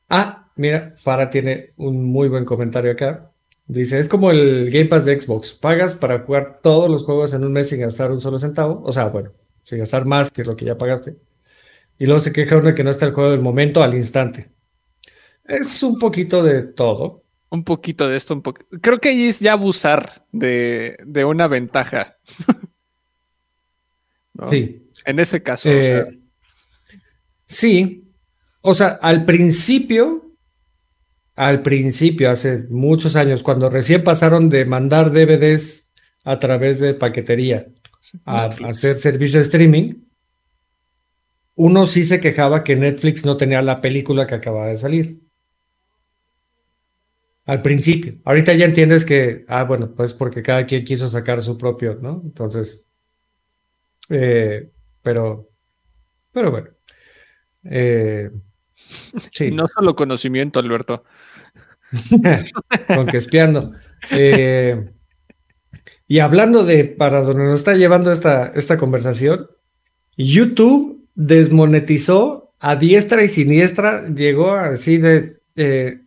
[0.09, 3.31] Ah, mira, Farah tiene un muy buen comentario acá.
[3.67, 5.53] Dice, es como el Game Pass de Xbox.
[5.53, 8.81] Pagas para jugar todos los juegos en un mes sin gastar un solo centavo.
[8.83, 9.31] O sea, bueno,
[9.63, 11.17] sin gastar más que lo que ya pagaste.
[11.97, 14.51] Y luego se queja uno de que no está el juego del momento al instante.
[15.45, 17.23] Es un poquito de todo.
[17.49, 18.61] Un poquito de esto, un poco.
[18.81, 22.17] Creo que ahí es ya abusar de, una ventaja.
[24.49, 24.84] Sí.
[25.05, 25.69] En ese caso.
[25.69, 26.19] Eh,
[27.47, 28.11] sí.
[28.61, 30.35] O sea, al principio,
[31.35, 35.93] al principio, hace muchos años, cuando recién pasaron de mandar DVDs
[36.23, 37.67] a través de paquetería
[38.25, 39.93] a, hacer servicio de streaming,
[41.55, 45.21] uno sí se quejaba que Netflix no tenía la película que acababa de salir.
[47.45, 48.15] Al principio.
[48.25, 52.21] Ahorita ya entiendes que, ah, bueno, pues porque cada quien quiso sacar su propio, ¿no?
[52.25, 52.83] Entonces,
[54.09, 54.71] eh,
[55.05, 55.51] pero,
[56.31, 56.69] pero bueno.
[57.63, 58.31] Eh,
[59.31, 59.51] sí.
[59.51, 61.03] No solo conocimiento, Alberto.
[62.87, 63.71] Con que espiando.
[64.09, 64.89] Eh,
[66.07, 69.47] y hablando de para donde nos está llevando esta, esta conversación,
[70.17, 75.37] YouTube desmonetizó a diestra y siniestra, llegó así de...
[75.55, 76.01] Eh,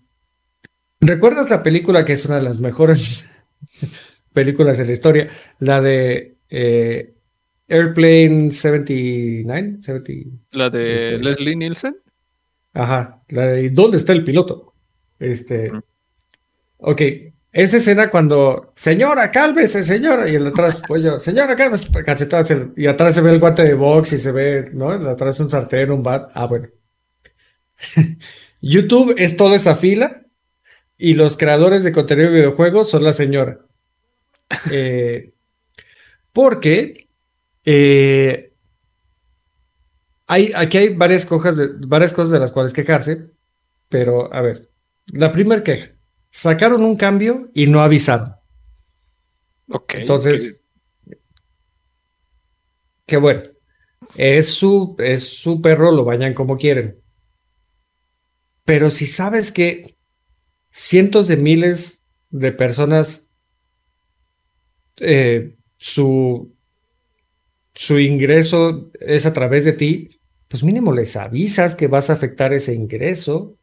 [1.01, 3.30] ¿Recuerdas la película que es una de las mejores
[4.32, 5.28] películas de la historia?
[5.61, 7.14] La de eh,
[7.69, 9.79] Airplane 79,
[10.53, 11.97] La de este, Leslie Nielsen.
[12.73, 14.75] Ajá, la de ¿Dónde está el piloto?
[15.19, 15.71] Este.
[16.79, 17.03] Ok,
[17.53, 22.87] esa escena cuando, señora, cálmese, señora, y el atrás, pues yo, señora, cálmese, cachetadas, y
[22.87, 24.91] atrás se ve el guante de box y se ve, ¿no?
[24.91, 26.31] Atrás un sartén, un bat.
[26.35, 26.69] Ah, bueno.
[28.61, 30.23] YouTube es toda esa fila
[30.97, 33.61] y los creadores de contenido de videojuegos son la señora.
[34.73, 35.35] Eh,
[36.33, 37.08] porque
[37.71, 38.55] eh,
[40.27, 43.29] hay, aquí hay varias, de, varias cosas de las cuales quejarse,
[43.91, 44.71] pero a ver,
[45.09, 45.93] la primera queja
[46.31, 48.35] sacaron un cambio y no avisaron.
[49.71, 49.97] Ok.
[49.97, 50.64] Entonces,
[53.05, 53.43] qué bueno.
[54.14, 57.03] Es su, es su perro, lo bañan como quieren.
[58.64, 59.99] Pero si sabes que
[60.71, 63.29] cientos de miles de personas,
[65.01, 66.58] eh, su,
[67.79, 72.53] su ingreso es a través de ti, pues mínimo les avisas que vas a afectar
[72.53, 73.57] ese ingreso.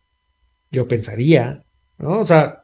[0.72, 1.66] Yo pensaría.
[1.97, 2.22] ¿no?
[2.22, 2.63] O sea,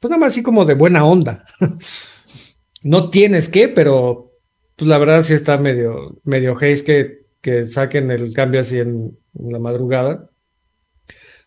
[0.00, 1.44] pues nada más así como de buena onda.
[2.82, 4.32] no tienes que, pero
[4.74, 9.18] pues la verdad sí está medio, medio haze que, que saquen el cambio así en,
[9.34, 10.30] la madrugada.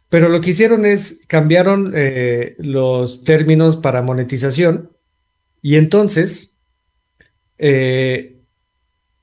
[0.09, 4.91] Pero lo que hicieron es cambiaron eh, los términos para monetización
[5.59, 6.55] y entonces,
[7.57, 8.38] eh,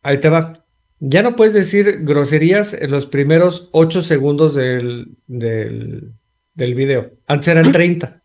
[0.07, 0.65] ahí te va.
[0.99, 6.13] Ya no puedes decir groserías en los primeros 8 segundos del, del,
[6.55, 7.13] del video.
[7.27, 8.23] Antes eran 30,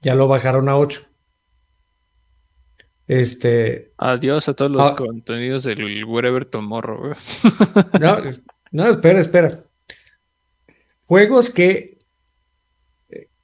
[0.00, 1.02] ya lo bajaron a 8.
[3.08, 3.92] Este.
[3.98, 4.94] Adiós a todos los ah.
[4.96, 7.14] contenidos del Wherever Tomorrow.
[8.00, 8.18] no,
[8.70, 9.64] no, espera, espera.
[11.04, 11.98] Juegos que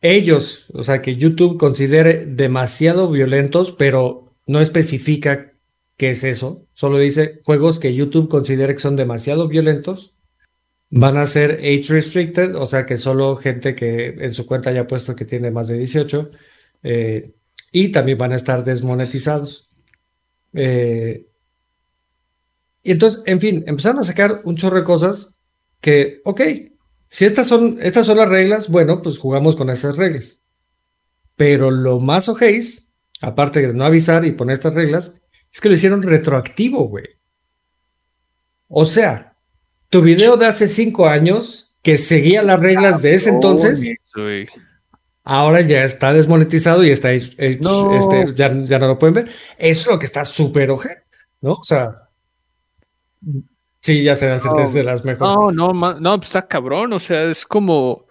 [0.01, 5.53] ellos, o sea, que YouTube considere demasiado violentos, pero no especifica
[5.99, 6.67] qué es eso.
[6.73, 10.15] Solo dice juegos que YouTube considere que son demasiado violentos
[10.91, 14.87] van a ser age restricted, o sea que solo gente que en su cuenta haya
[14.87, 16.31] puesto que tiene más de 18
[16.83, 17.35] eh,
[17.73, 19.71] y también van a estar desmonetizados.
[20.55, 21.27] Eh,
[22.83, 25.35] y entonces, en fin, empezaron a sacar un chorro de cosas
[25.83, 26.41] que, ok,
[27.11, 30.43] si estas son, estas son las reglas, bueno, pues jugamos con esas reglas.
[31.37, 35.13] Pero lo más ojéis, aparte de no avisar y poner estas reglas,
[35.59, 37.05] es que lo hicieron retroactivo, güey.
[38.69, 39.35] O sea,
[39.89, 43.97] tu video de hace cinco años, que seguía las reglas de ese entonces,
[45.25, 49.29] ahora ya está desmonetizado y está este, ya, no lo pueden ver.
[49.59, 50.91] Eso es lo que está súper oje,
[51.41, 51.55] ¿no?
[51.55, 51.93] O sea,
[53.81, 54.41] sí, ya se dan
[54.73, 55.35] de las mejores.
[55.35, 58.07] No, no, no, pues está cabrón, o sea, es como,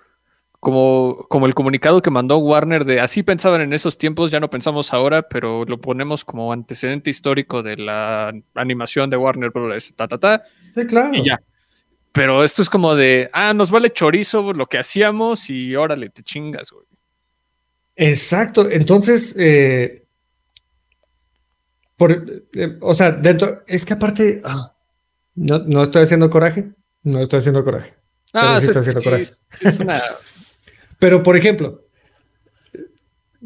[0.67, 4.49] como, como el comunicado que mandó Warner de así pensaban en esos tiempos, ya no
[4.49, 9.93] pensamos ahora, pero lo ponemos como antecedente histórico de la animación de Warner Bros.
[9.95, 10.43] Ta, ta, ta.
[10.75, 11.13] Sí, claro.
[11.13, 11.41] Y ya.
[12.11, 16.21] Pero esto es como de, ah, nos vale chorizo lo que hacíamos y órale, te
[16.21, 16.85] chingas, güey.
[17.95, 18.69] Exacto.
[18.69, 20.03] Entonces, eh,
[21.95, 24.75] por, eh, o sea, dentro, es que aparte, ah,
[25.33, 26.71] no, no estoy haciendo coraje,
[27.03, 27.93] no estoy haciendo coraje.
[28.33, 29.23] Ah, pero sí estoy haciendo sí, coraje.
[29.61, 30.01] es una-
[30.99, 31.85] Pero, por ejemplo,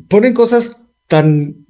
[0.07, 1.65] ponen cosas tan,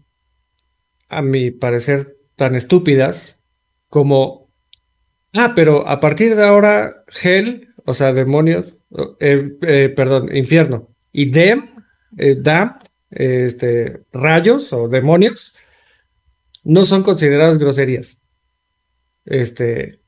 [1.09, 3.43] a mi parecer, tan estúpidas
[3.87, 4.51] como,
[5.33, 8.75] ah, pero a partir de ahora, Hell, o sea, demonios,
[9.19, 11.75] eh, eh, perdón, infierno, y Dem,
[12.17, 12.79] eh, Dam,
[13.09, 15.53] este, rayos o demonios,
[16.63, 18.19] no son consideradas groserías.
[19.25, 20.01] Este,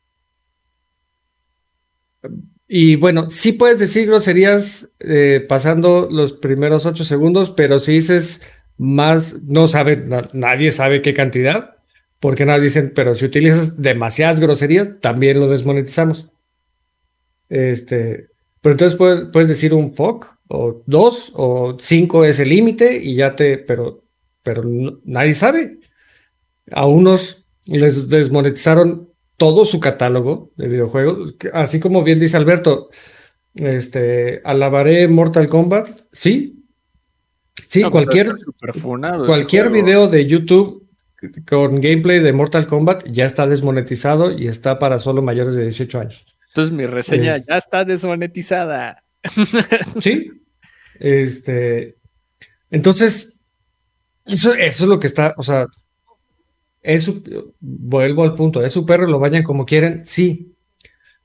[2.76, 8.42] y bueno, sí puedes decir groserías eh, pasando los primeros ocho segundos, pero si dices
[8.78, 11.78] más, no sabe, na- nadie sabe qué cantidad,
[12.20, 16.32] porque nada dicen, pero si utilizas demasiadas groserías, también lo desmonetizamos.
[17.50, 18.30] Este,
[18.62, 23.16] pero entonces puedes, puedes decir un fuck, o dos, o cinco es el límite, y
[23.16, 24.04] ya te, pero,
[24.42, 24.64] pero
[25.04, 25.80] nadie sabe.
[26.72, 29.13] A unos les desmonetizaron
[29.44, 32.90] todo su catálogo de videojuegos, así como bien dice Alberto,
[33.56, 36.64] este, alabaré Mortal Kombat, sí,
[37.68, 38.32] sí, No, cualquier,
[39.26, 40.88] cualquier video de YouTube
[41.46, 46.00] con gameplay de Mortal Kombat ya está desmonetizado y está para solo mayores de 18
[46.00, 46.26] años.
[46.48, 49.04] Entonces mi reseña Es- ya está desmonetizada.
[50.02, 50.32] Sí,
[51.02, 51.98] este,
[52.70, 53.38] entonces,
[54.26, 55.66] eso, eso es lo que está, o sea,
[56.84, 60.54] es su- vuelvo al punto, es su perro, lo vayan como quieren, sí,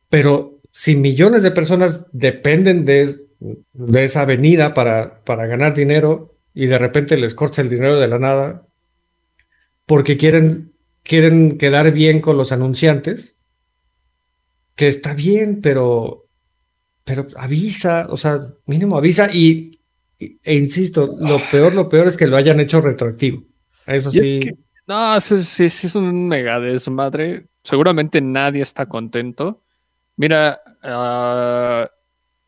[0.09, 3.15] pero si millones de personas dependen de,
[3.73, 8.09] de esa avenida para, para ganar dinero y de repente les corta el dinero de
[8.09, 8.67] la nada
[9.87, 13.37] porque quieren, quieren quedar bien con los anunciantes,
[14.77, 16.27] que está bien, pero,
[17.05, 19.71] pero avisa, o sea, mínimo avisa y,
[20.19, 23.43] e insisto, lo peor, lo peor es que lo hayan hecho retroactivo.
[23.87, 24.41] Eso es sí.
[24.41, 24.55] que-
[24.89, 27.47] No, sí, sí, sí es un mega desmadre.
[27.63, 29.63] Seguramente nadie está contento.
[30.17, 31.91] Mira, ah,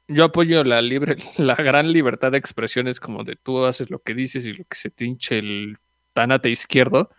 [0.09, 4.15] yo apoyo la libre, la gran libertad de expresiones como de tú haces lo que
[4.15, 5.77] dices y lo que se te hinche el
[6.15, 7.11] tanate izquierdo.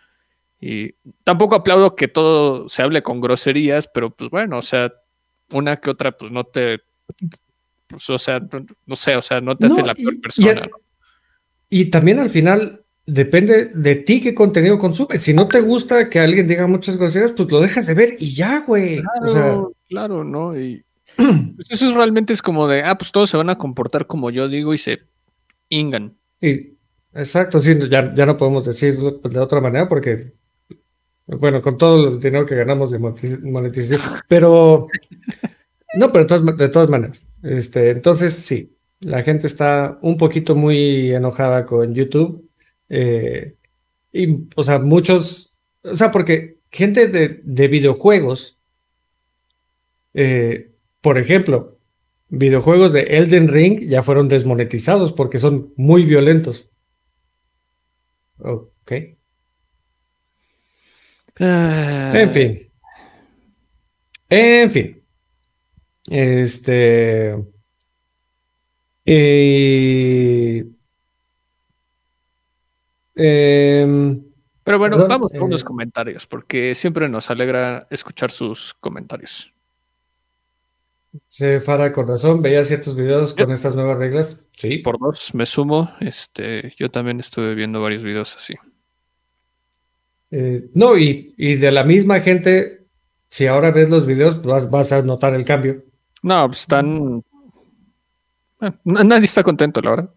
[0.60, 0.94] Y
[1.24, 4.92] tampoco aplaudo que todo se hable con groserías, pero pues bueno, o sea,
[5.54, 6.82] una que otra, pues no te,
[7.88, 10.18] pues, o sea, no, no sé, o sea, no te hace la y- peor y-
[10.20, 10.62] persona.
[10.62, 10.78] ¿no?
[11.70, 12.81] Y también al final
[13.14, 15.22] depende de ti qué contenido consumes.
[15.22, 18.34] Si no te gusta que alguien diga muchas groserías, pues lo dejas de ver y
[18.34, 19.00] ya, güey.
[19.22, 20.58] O sea, Claro, claro, ¿no?
[20.60, 20.84] Y
[21.18, 24.30] pues eso es realmente es como de, ah, pues todos se van a comportar como
[24.30, 25.00] yo digo y se
[25.70, 26.16] ingan.
[26.40, 26.78] y-
[27.14, 30.32] exacto, sí, ya, ya no podemos decirlo de otra manera porque,
[31.28, 34.00] bueno, con todo el dinero que ganamos de monetiz- monetización,
[34.30, 34.88] pero
[35.98, 40.56] no, pero de todas, de todas maneras, este, entonces sí, la gente está un poquito
[40.56, 42.48] muy enojada con YouTube,
[42.94, 43.56] eh,
[44.12, 48.60] y, o sea, muchos, o sea, porque gente de, de videojuegos,
[50.14, 51.80] eh, por ejemplo,
[52.28, 56.70] videojuegos de Elden Ring ya fueron desmonetizados porque son muy violentos.
[58.40, 58.92] Ok.
[61.38, 62.72] En fin.
[64.30, 65.02] En fin.
[66.10, 67.38] Este.
[73.22, 74.24] Eh, em,
[74.64, 79.54] Pero bueno, Perdón, vamos a eh, unos comentarios, porque siempre nos alegra escuchar sus comentarios.
[81.28, 84.40] se Fara con razón, veía ciertos videos con estas nuevas reglas.
[84.56, 84.80] Sí.
[84.80, 85.92] Por dos, me sumo.
[86.00, 88.56] Este, yo también estuve viendo varios videos así.
[90.32, 92.86] Eh, no, y, y de la misma gente,
[93.30, 95.84] si ahora ves los videos, vas, vas a notar el cambio.
[96.24, 97.24] No, pues están.
[98.62, 100.10] eh, nadie está contento, la verdad.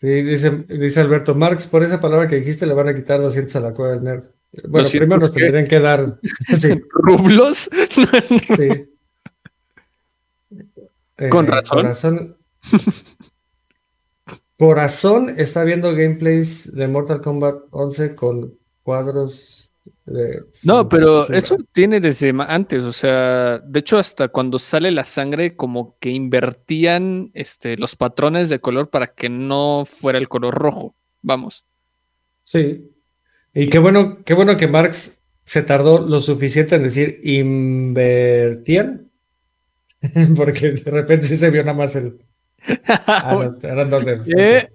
[0.00, 3.54] Sí, dice, dice Alberto Marx, por esa palabra que dijiste le van a quitar 200
[3.56, 4.24] a la cueva del nerd.
[4.68, 5.40] Bueno, 200 primero nos qué?
[5.40, 6.18] tendrían que dar.
[6.54, 7.70] Sí, ¿Rublos?
[8.56, 8.68] sí.
[11.22, 11.82] Eh, Con razón.
[11.82, 12.36] Corazón,
[14.56, 19.59] Corazón está viendo gameplays de Mortal Kombat 11 con cuadros
[20.64, 25.56] No, pero eso tiene desde antes, o sea, de hecho hasta cuando sale la sangre
[25.56, 30.94] como que invertían este, los patrones de color para que no fuera el color rojo,
[31.22, 31.64] vamos.
[32.44, 32.90] Sí.
[33.54, 39.10] Y qué bueno, qué bueno que Marx se tardó lo suficiente en decir invertían,
[40.36, 42.18] porque de repente sí se vio nada más el,
[42.86, 44.28] Ah, eran dos dedos.
[44.28, 44.68] ¿Eh?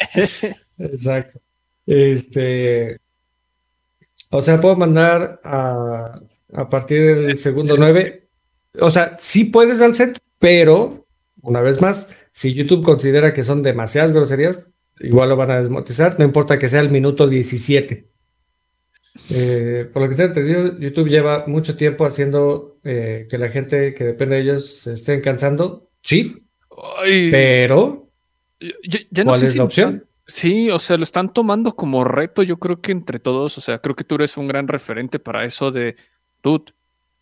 [0.77, 1.39] Exacto.
[1.85, 2.97] Este.
[4.35, 6.19] O sea, puedo mandar a,
[6.53, 8.27] a partir del segundo 9.
[8.79, 11.07] O sea, sí puedes al set, pero,
[11.41, 14.67] una vez más, si YouTube considera que son demasiadas groserías,
[14.99, 18.09] igual lo van a desmonetizar, no importa que sea el minuto 17.
[19.29, 23.93] Eh, por lo que te entendido, YouTube lleva mucho tiempo haciendo eh, que la gente
[23.93, 25.89] que depende de ellos se estén cansando.
[26.03, 26.45] Sí,
[27.31, 28.09] pero
[29.23, 30.05] ¿cuál es la opción?
[30.27, 33.79] Sí, o sea, lo están tomando como reto, yo creo que entre todos, o sea,
[33.79, 35.95] creo que tú eres un gran referente para eso de,
[36.41, 36.65] tú,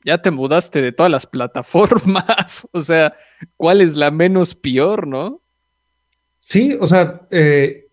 [0.05, 3.13] ya te mudaste de todas las plataformas, o sea,
[3.57, 5.41] ¿cuál es la menos peor, no?
[6.39, 7.87] Sí, o sea, eh,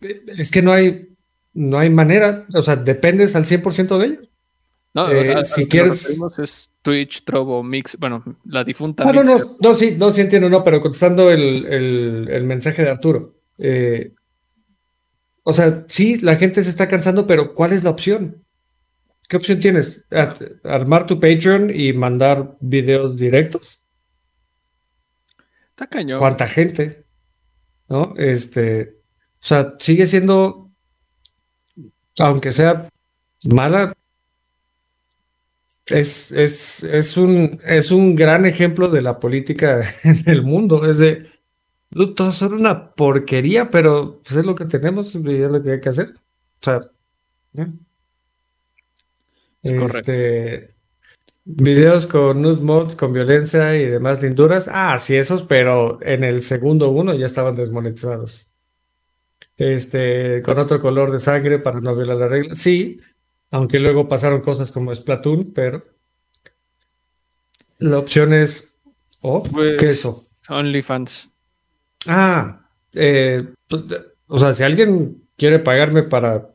[0.00, 1.08] es que no hay,
[1.52, 4.28] no hay manera, o sea, dependes al 100% de ellos.
[4.94, 6.18] No, eh, si quieres...
[6.38, 9.04] Es Twitch, Trovo, Mix, bueno, la difunta.
[9.08, 12.90] Ah, no, no, no, sí, no, sí entiendo, no, pero contestando el, el, mensaje de
[12.90, 13.34] Arturo.
[13.58, 14.12] Eh,
[15.42, 18.44] o sea, sí, la gente se está cansando, pero ¿cuál es la opción?
[19.28, 20.04] ¿Qué opción tienes?
[20.64, 23.80] ¿Armar tu Patreon y mandar videos directos?
[25.70, 26.18] Está cañón.
[26.18, 27.04] ¿Cuánta gente?
[27.88, 28.14] ¿No?
[28.16, 28.96] Este,
[29.42, 30.70] o sea, sigue siendo,
[32.18, 32.88] aunque sea
[33.44, 33.94] mala,
[35.86, 40.88] es, es, es, un, es un gran ejemplo de la política en el mundo.
[40.88, 41.28] Es de,
[42.14, 45.80] todos son una porquería, pero pues es lo que tenemos y es lo que hay
[45.80, 46.14] que hacer.
[46.60, 46.80] O sea,
[49.62, 50.74] este,
[51.44, 54.68] videos con nude mods, con violencia y demás linduras.
[54.70, 58.48] Ah, sí, esos, pero en el segundo uno ya estaban desmonetizados.
[59.56, 62.54] Este, con otro color de sangre para no violar la regla.
[62.54, 63.00] Sí,
[63.50, 65.84] aunque luego pasaron cosas como Splatoon, pero
[67.78, 68.74] la opción es
[69.20, 69.48] off.
[69.52, 70.26] Pues, ¿Qué es off?
[70.48, 71.30] OnlyFans.
[72.06, 72.60] Ah,
[72.92, 73.46] eh,
[74.26, 76.50] o sea, si alguien quiere pagarme para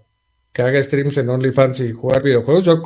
[0.54, 2.82] que haga streams en OnlyFans y jugar videojuegos, yo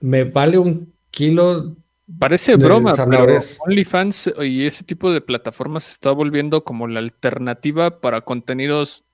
[0.00, 1.76] me vale un kilo.
[2.18, 8.00] Parece broma, pero OnlyFans y ese tipo de plataformas se está volviendo como la alternativa
[8.00, 9.04] para contenidos.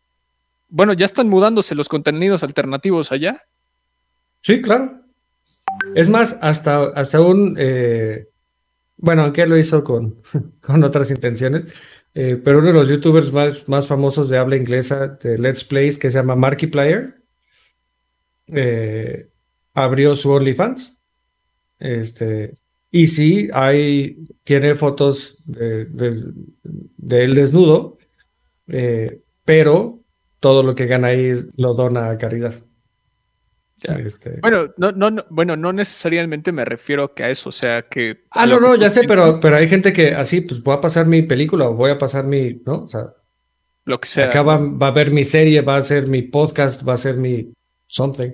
[0.68, 3.42] Bueno, ya están mudándose los contenidos alternativos allá.
[4.42, 5.00] Sí, claro.
[5.94, 8.28] Es más, hasta, hasta un, eh,
[8.96, 10.22] bueno, aunque lo hizo con,
[10.61, 11.74] con otras intenciones,
[12.14, 15.98] eh, pero uno de los youtubers más, más famosos de habla inglesa de Let's Plays,
[15.98, 17.22] que se llama Markiplier,
[18.46, 19.28] eh,
[19.74, 20.96] abrió su OnlyFans.
[21.78, 22.54] Este,
[22.90, 27.98] y sí, hay, tiene fotos de, de él desnudo,
[29.44, 30.00] pero
[30.38, 32.54] todo lo que gana ahí lo dona a caridad.
[33.85, 38.24] Este, bueno, no, no, bueno, no necesariamente me refiero que a eso, o sea que.
[38.30, 41.07] Ah, no, no, ya sé, pero, pero hay gente que así, pues voy a pasar
[41.07, 42.85] mi película o voy a pasar mi, ¿no?
[42.85, 43.07] O sea,
[43.85, 44.26] lo que sea.
[44.26, 47.53] Acá va, a ver mi serie, va a ser mi podcast, va a ser mi
[47.87, 48.30] something.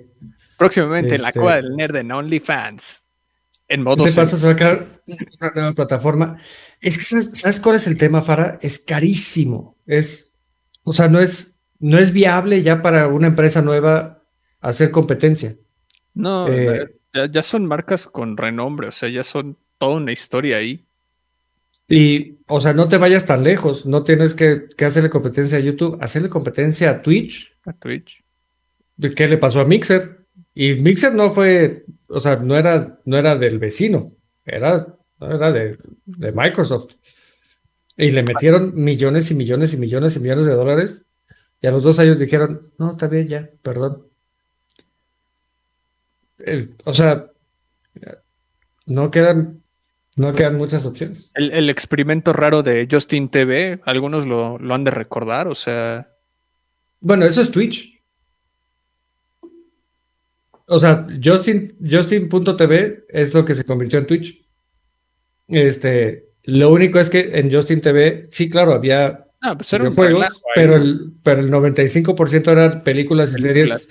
[0.57, 3.05] Próximamente en la este cueva del nerd en OnlyFans.
[3.67, 4.03] En modo.
[4.03, 5.01] Se pasa a sacar
[5.39, 6.37] una nueva plataforma.
[6.79, 8.57] Es que, ¿sabes, cuál es el tema, Fara?
[8.61, 9.77] Es carísimo.
[9.85, 10.33] Es,
[10.83, 14.20] o sea, no es, no es viable ya para una empresa nueva
[14.61, 15.57] hacer competencia.
[16.13, 16.87] No, eh,
[17.31, 20.85] ya, son marcas con renombre, o sea, ya son toda una historia ahí.
[21.87, 25.97] Y, o sea, no te vayas tan lejos, no tienes que, hacerle competencia a YouTube,
[25.99, 27.53] hacerle competencia a Twitch.
[27.65, 28.23] A Twitch.
[29.15, 30.25] ¿Qué le pasó a Mixer?
[30.53, 34.11] Y Mixer no fue, o sea, no era, no era del vecino,
[34.45, 36.95] era, era de, de Microsoft.
[37.97, 41.05] Y le metieron millones y millones y millones y millones de dólares.
[41.61, 44.10] Y a los dos años dijeron, no, está bien ya, perdón
[46.85, 47.27] o sea,
[48.85, 49.63] no quedan,
[50.15, 51.31] no quedan muchas opciones.
[51.35, 56.09] El, experimento raro de Justin TV, algunos lo, han de recordar, o sea.
[56.99, 57.99] Bueno, eso es Twitch.
[60.67, 64.45] O sea, Justin, Justin.tv es lo que se convirtió en Twitch.
[65.47, 70.77] Este, lo único es que en Justin TV, sí, claro, había ah, pues juegos, pero
[70.77, 73.89] el, pero el 95% eran películas y series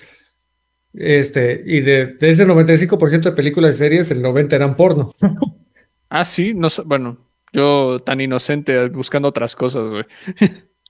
[0.93, 5.13] este, y de, ese 95% de películas y series, el 90% eran porno.
[6.09, 7.17] ah, sí, no bueno,
[7.53, 10.05] yo tan inocente buscando otras cosas, güey.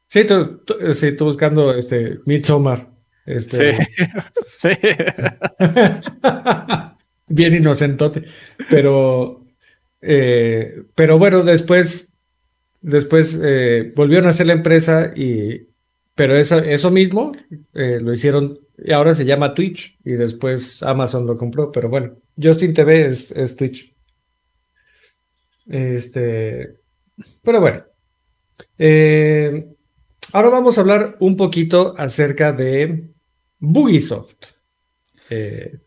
[0.07, 0.61] Sí, tú,
[0.93, 2.89] sí, tú buscando este Midsommar.
[3.25, 3.77] Este...
[4.55, 4.55] Sí.
[4.55, 4.69] sí.
[7.27, 8.25] Bien inocentote.
[8.69, 9.45] Pero,
[10.01, 12.11] eh, pero bueno, después,
[12.81, 15.69] después eh, volvieron a hacer la empresa y,
[16.13, 17.31] pero eso, eso mismo
[17.73, 22.17] eh, lo hicieron y ahora se llama Twitch y después Amazon lo compró, pero bueno,
[22.41, 23.93] Justin TV es, es Twitch.
[25.67, 26.79] Este,
[27.41, 27.83] pero bueno,
[28.77, 29.67] Eh,
[30.33, 33.09] ahora vamos a hablar un poquito acerca de
[33.59, 34.35] Bugisoft.
[35.29, 35.79] Eh,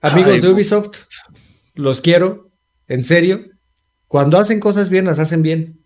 [0.00, 0.98] amigos de Ubisoft,
[1.74, 2.50] los quiero,
[2.88, 3.46] en serio.
[4.08, 5.84] Cuando hacen cosas bien, las hacen bien.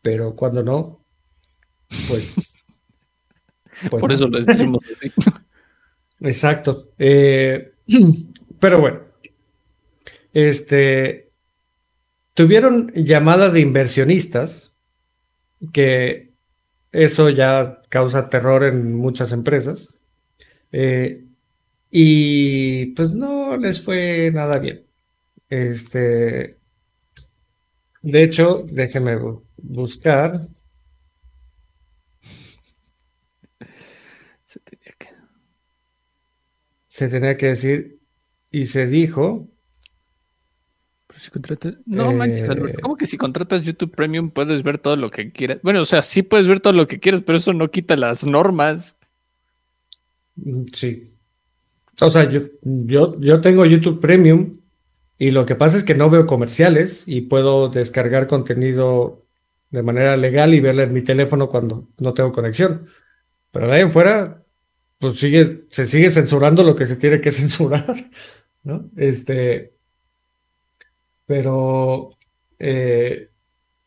[0.00, 1.04] Pero cuando no,
[2.08, 2.51] pues.
[3.90, 5.12] Pues Por eso lo decimos así.
[6.20, 6.90] Exacto.
[6.98, 7.72] Eh,
[8.60, 9.00] pero bueno.
[10.32, 11.30] Este.
[12.34, 14.72] Tuvieron llamada de inversionistas,
[15.72, 16.32] que
[16.90, 19.94] eso ya causa terror en muchas empresas.
[20.72, 21.26] Eh,
[21.90, 24.86] y pues no les fue nada bien.
[25.50, 26.56] Este,
[28.00, 29.18] de hecho, déjenme
[29.58, 30.40] buscar.
[34.52, 35.08] Se tenía que...
[36.86, 38.00] Se tenía que decir
[38.50, 39.48] y se dijo.
[41.16, 41.30] si
[41.86, 45.60] No manches, eh, ¿cómo que si contratas YouTube Premium puedes ver todo lo que quieras?
[45.62, 48.26] Bueno, o sea, sí puedes ver todo lo que quieras, pero eso no quita las
[48.26, 48.94] normas.
[50.34, 51.16] Mm, sí.
[51.98, 54.52] O sea, yo, yo, yo tengo YouTube Premium
[55.16, 59.24] y lo que pasa es que no veo comerciales y puedo descargar contenido
[59.70, 62.86] de manera legal y verla en mi teléfono cuando no tengo conexión.
[63.52, 64.41] Pero de ahí en fuera,
[65.02, 67.96] pues sigue, se sigue censurando lo que se tiene que censurar,
[68.62, 68.88] ¿no?
[68.96, 69.74] Este,
[71.26, 72.10] pero,
[72.60, 73.28] eh,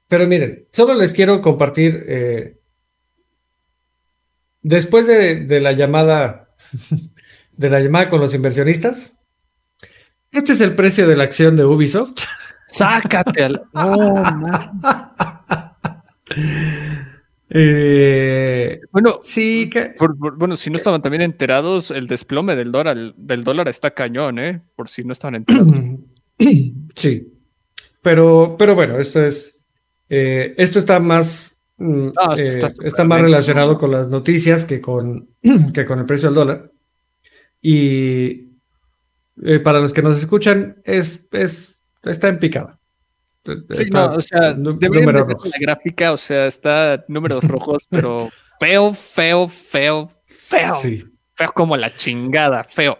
[0.09, 2.59] pero miren, solo les quiero compartir, eh,
[4.61, 6.49] después de, de la llamada,
[7.53, 9.13] de la llamada con los inversionistas,
[10.31, 12.25] este es el precio de la acción de Ubisoft.
[12.67, 13.63] Sácate al.
[17.57, 19.69] Eh, bueno, sí,
[20.17, 24.61] bueno, si no estaban también enterados, el desplome del dólar, del dólar está cañón, ¿eh?
[24.75, 25.73] Por si no estaban enterados.
[26.97, 27.33] Sí,
[28.01, 29.57] pero, pero bueno, esto es,
[30.09, 35.29] eh, esto está más, mm, eh, está, más relacionado con las noticias que con,
[35.73, 36.71] que con el precio del dólar.
[37.61, 38.49] Y,
[39.63, 42.79] para los que nos escuchan, es, es está en picada.
[43.71, 45.51] Sí, no, o sea, números rojos.
[45.51, 48.29] la gráfica, o sea, está números rojos, pero
[48.59, 50.75] feo, feo, feo, feo.
[50.81, 51.03] Sí.
[51.33, 52.97] Feo como la chingada, feo.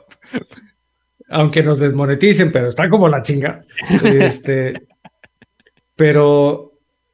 [1.30, 3.64] Aunque nos desmoneticen, pero está como la chinga.
[4.04, 4.88] Este,
[5.96, 6.74] pero,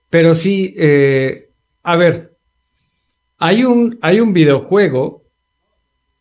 [0.10, 1.52] pero sí, eh,
[1.84, 2.36] a ver,
[3.38, 5.24] hay un, hay un videojuego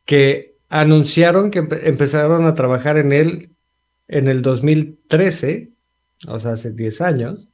[0.05, 3.51] que anunciaron que empezaron a trabajar en él
[4.07, 5.71] en el 2013,
[6.27, 7.53] o sea, hace 10 años,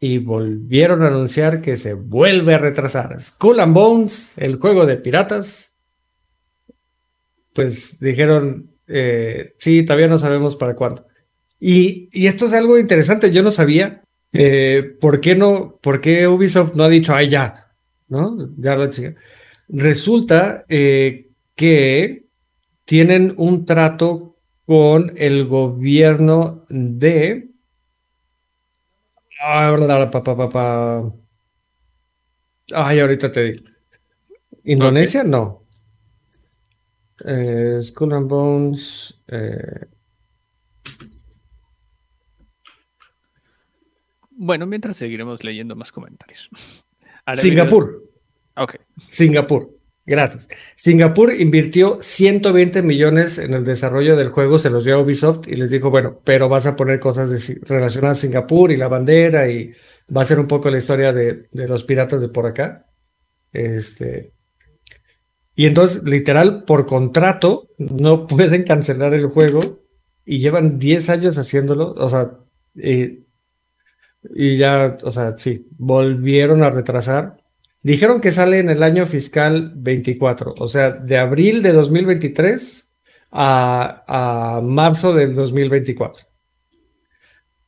[0.00, 3.20] y volvieron a anunciar que se vuelve a retrasar.
[3.22, 5.72] Skull and Bones, el juego de piratas,
[7.54, 11.06] pues dijeron, eh, sí, todavía no sabemos para cuándo.
[11.58, 16.74] Y, esto es algo interesante, yo no sabía eh, por qué no, por qué Ubisoft
[16.74, 17.72] no ha dicho, ay, ya,
[18.08, 18.50] ¿no?
[18.58, 18.90] Ya lo.
[19.68, 22.26] Resulta eh, que
[22.84, 24.33] tienen un trato
[24.66, 27.50] con el gobierno de...
[32.72, 33.64] Ay, ahorita te digo.
[34.64, 35.22] ¿Indonesia?
[35.22, 35.64] No.
[37.24, 39.22] Eh, Skull and Bones.
[39.28, 39.86] Eh.
[44.30, 46.48] Bueno, mientras seguiremos leyendo más comentarios.
[47.36, 48.02] Singapur.
[48.56, 48.76] Ok.
[49.06, 49.78] Singapur.
[50.06, 50.48] Gracias.
[50.76, 55.56] Singapur invirtió 120 millones en el desarrollo del juego, se los dio a Ubisoft y
[55.56, 57.30] les dijo, bueno, pero vas a poner cosas
[57.62, 59.72] relacionadas a Singapur y la bandera y
[60.14, 62.86] va a ser un poco la historia de, los piratas de por acá.
[63.50, 64.34] Este,
[65.54, 69.84] y entonces, literal, por contrato, no pueden cancelar el juego
[70.26, 72.38] y llevan 10 años haciéndolo, o sea,
[72.74, 73.24] y,
[74.34, 77.43] y ya, o sea, sí, volvieron a retrasar
[77.84, 82.88] Dijeron que sale en el año fiscal 24, o sea, de abril de 2023
[83.30, 86.24] a, marzo del 2024.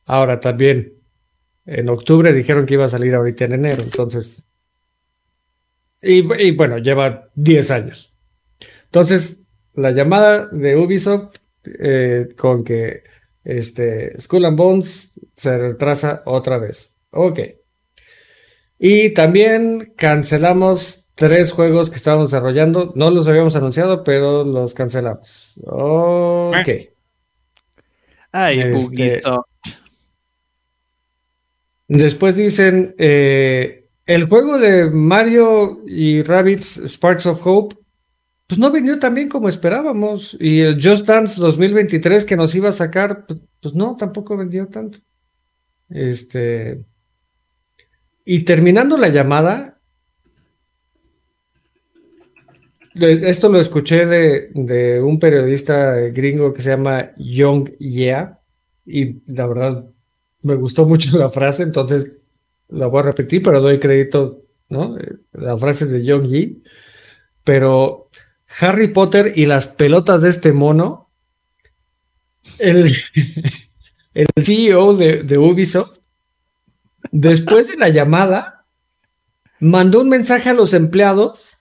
[0.05, 0.95] Ahora también,
[1.67, 4.43] en octubre dijeron que iba a salir ahorita en enero, entonces...
[6.01, 8.15] Y, bueno, lleva 10 años.
[8.85, 9.45] Entonces,
[9.75, 13.03] la llamada de Ubisoft eh, con que
[13.43, 16.91] este, Skull and Bones se retrasa otra vez.
[17.11, 17.39] Ok.
[18.79, 22.93] Y también cancelamos tres juegos que estábamos desarrollando.
[22.95, 25.59] No los habíamos anunciado, pero los cancelamos.
[25.65, 26.69] Ok.
[28.31, 29.21] Ay, este,
[31.87, 37.77] Después dicen, eh, el juego de Mario y Rabbits Sparks of Hope,
[38.45, 40.37] pues no vendió tan bien como esperábamos.
[40.39, 44.67] Y el Just Dance 2023 que nos iba a sacar, pues, pues no, tampoco vendió
[44.67, 44.99] tanto.
[45.89, 46.83] Este,
[48.29, 49.79] y terminando la llamada,
[52.93, 58.41] esto lo escuché de, un periodista gringo que se llama Young Yeah,
[58.85, 59.89] y la verdad
[60.41, 62.17] me gustó mucho la frase, entonces
[62.67, 64.97] la voy a repetir, pero doy crédito, ¿no?
[65.31, 66.63] La frase de Young Yi.
[67.45, 68.09] Pero
[68.59, 71.11] Harry Potter y las pelotas de este mono,
[72.59, 72.93] el,
[74.13, 75.96] el CEO de Ubisoft
[77.11, 78.65] Después de la llamada,
[79.59, 81.57] mandó un mensaje a los empleados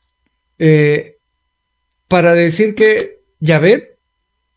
[0.59, 1.19] eh,
[2.09, 3.85] para decir que, ya ven,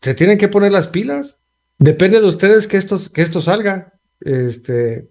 [0.00, 1.40] se tienen que poner las pilas.
[1.78, 3.94] Depende de ustedes que esto, que esto salga.
[4.20, 5.08] Este,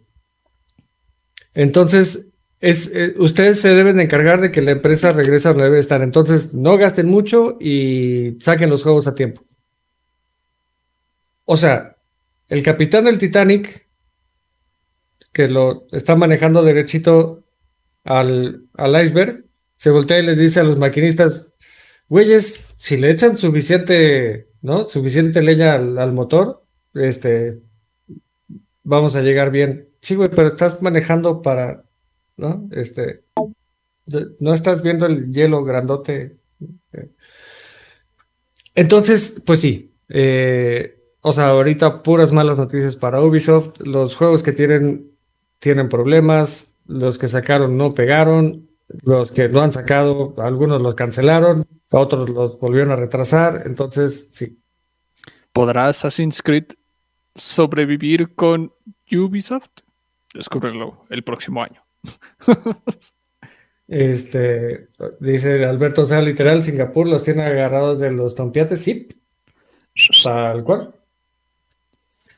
[1.54, 5.66] entonces, es, eh, ustedes se deben de encargar de que la empresa regrese a donde
[5.66, 6.02] debe estar.
[6.02, 9.44] Entonces, no gasten mucho y saquen los juegos a tiempo.
[11.46, 11.98] O sea,
[12.48, 13.89] el capitán del Titanic
[15.32, 17.44] que lo está manejando derechito
[18.04, 19.46] al, al iceberg,
[19.78, 21.54] se voltea y les dice a los maquinistas,
[22.10, 24.90] güeyes, si le echan suficiente, ¿no?
[24.90, 27.62] Suficiente leña al, motor, este,
[28.84, 29.90] vamos a llegar bien.
[30.02, 31.86] Sí, güey, pero estás manejando para,
[32.38, 32.68] ¿no?
[32.72, 33.24] Este,
[34.40, 36.38] no estás viendo el hielo grandote.
[38.76, 43.80] Entonces, pues sí, eh, o sea, ahorita puras malas noticias para Ubisoft.
[43.86, 45.12] Los juegos que tienen
[45.60, 48.70] tienen problemas, los que sacaron no pegaron,
[49.04, 54.60] los que no han sacado, algunos los cancelaron, otros los volvieron a retrasar, entonces sí.
[55.54, 56.66] ¿Podrá Assassin's Creed
[57.36, 58.74] sobrevivir con
[59.12, 59.70] Ubisoft?
[60.34, 61.84] Descúbrelo el próximo año.
[63.88, 64.88] este,
[65.20, 69.08] dice Alberto, o sea, literal, Singapur los tiene agarrados de los tompiates, sí,
[70.24, 70.94] tal cual.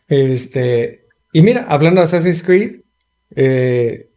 [0.07, 2.80] Este, y mira, hablando de Assassin's Creed,
[3.36, 4.09] eh,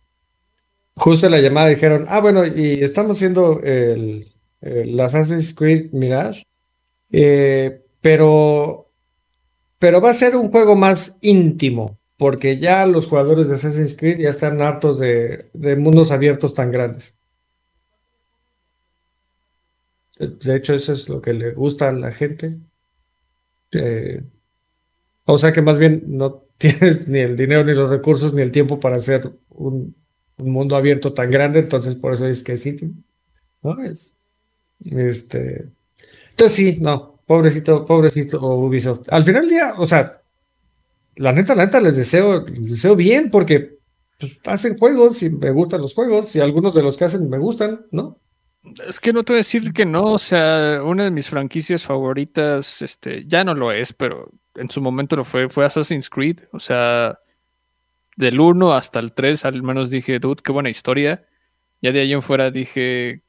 [0.97, 4.31] justo en la llamada dijeron, ah, bueno, y estamos haciendo el,
[5.01, 6.45] Assassin's Creed Mirage,
[7.13, 8.91] eh, pero,
[9.79, 14.19] pero va a ser un juego más íntimo, porque ya los jugadores de Assassin's Creed
[14.19, 15.47] ya están hartos de,
[15.79, 17.15] mundos abiertos tan grandes.
[20.19, 22.57] De hecho, eso es lo que le gusta a la gente.
[23.73, 24.23] Eh,
[25.25, 28.51] o sea que más bien no tienes ni el dinero, ni los recursos, ni el
[28.51, 29.95] tiempo para hacer un,
[30.37, 32.77] mundo abierto tan grande, entonces por eso es que sí,
[33.63, 33.83] ¿no?
[33.85, 34.13] Es,
[34.85, 35.69] este,
[36.31, 39.07] entonces sí, no, pobrecito, pobrecito Ubisoft.
[39.11, 40.23] Al final del día, o sea,
[41.17, 43.79] la neta, la neta les deseo, les deseo bien porque
[44.19, 47.39] pues, hacen juegos y me gustan los juegos y algunos de los que hacen me
[47.39, 48.19] gustan, ¿no?
[48.89, 51.85] Es que no te voy a decir que no, o sea, una de mis franquicias
[51.85, 56.41] favoritas, este, ya no lo es, pero en su momento lo fue, fue Assassin's Creed.
[56.53, 57.19] O sea,
[58.17, 61.27] del 1 hasta el 3 al menos dije, dude, qué buena historia.
[61.81, 63.23] Ya de ahí en fuera dije,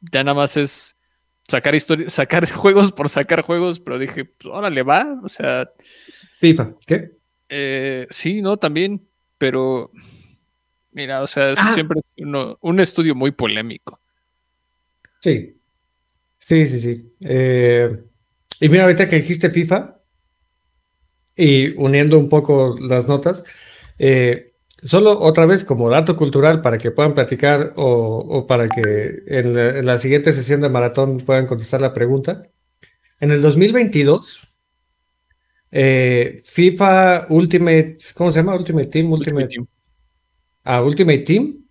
[0.00, 0.96] ya nada más es
[1.48, 5.20] sacar historia, sacar juegos por sacar juegos, pero dije, pues órale, va.
[5.22, 5.70] O sea.
[6.38, 7.10] FIFA, ¿qué?
[7.48, 9.06] Eh, sí, no, también,
[9.38, 9.90] pero
[10.92, 11.74] mira, o sea, ah.
[11.74, 12.24] siempre es
[12.60, 14.00] un estudio muy polémico.
[15.20, 15.56] Sí,
[16.38, 17.12] sí, sí, sí.
[17.20, 17.96] Eh,
[18.60, 19.95] y mira, ahorita que dijiste FIFA,
[21.36, 23.44] y uniendo un poco las notas,
[23.98, 29.86] eh, solo otra vez como dato cultural para que puedan platicar o, para que en
[29.86, 32.44] la, siguiente sesión de maratón puedan contestar la pregunta.
[33.20, 34.48] En el 2022,
[35.70, 38.56] eh, FIFA Ultimate, ¿cómo se llama?
[38.56, 39.66] Ultimate Team, Ultimate, Team.
[40.64, 41.64] Ah, Ultimate Team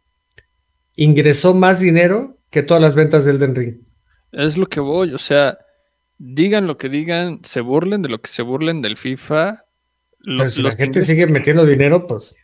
[0.95, 3.77] ingresó más dinero que todas las ventas del Elden Ring.
[4.31, 5.57] Es lo que voy, o sea,
[6.17, 9.65] digan lo que digan, se burlen de lo que se burlen del FIFA.
[10.23, 12.35] Pero si la gente sigue metiendo dinero, pues.